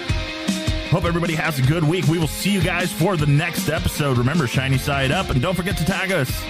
Hope 0.92 1.06
everybody 1.06 1.34
has 1.34 1.58
a 1.58 1.62
good 1.62 1.82
week. 1.82 2.06
We 2.06 2.18
will 2.18 2.26
see 2.26 2.52
you 2.52 2.60
guys 2.60 2.92
for 2.92 3.16
the 3.16 3.24
next 3.24 3.70
episode. 3.70 4.18
Remember, 4.18 4.46
shiny 4.46 4.76
side 4.76 5.10
up, 5.10 5.30
and 5.30 5.40
don't 5.40 5.54
forget 5.54 5.78
to 5.78 5.86
tag 5.86 6.12
us. 6.12 6.44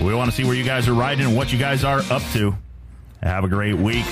We 0.00 0.14
want 0.14 0.30
to 0.30 0.34
see 0.34 0.44
where 0.44 0.54
you 0.54 0.64
guys 0.64 0.88
are 0.88 0.94
riding 0.94 1.26
and 1.26 1.36
what 1.36 1.52
you 1.52 1.58
guys 1.58 1.84
are 1.84 2.00
up 2.10 2.22
to. 2.32 2.56
Have 3.22 3.44
a 3.44 3.48
great 3.48 3.76
week. 3.76 4.06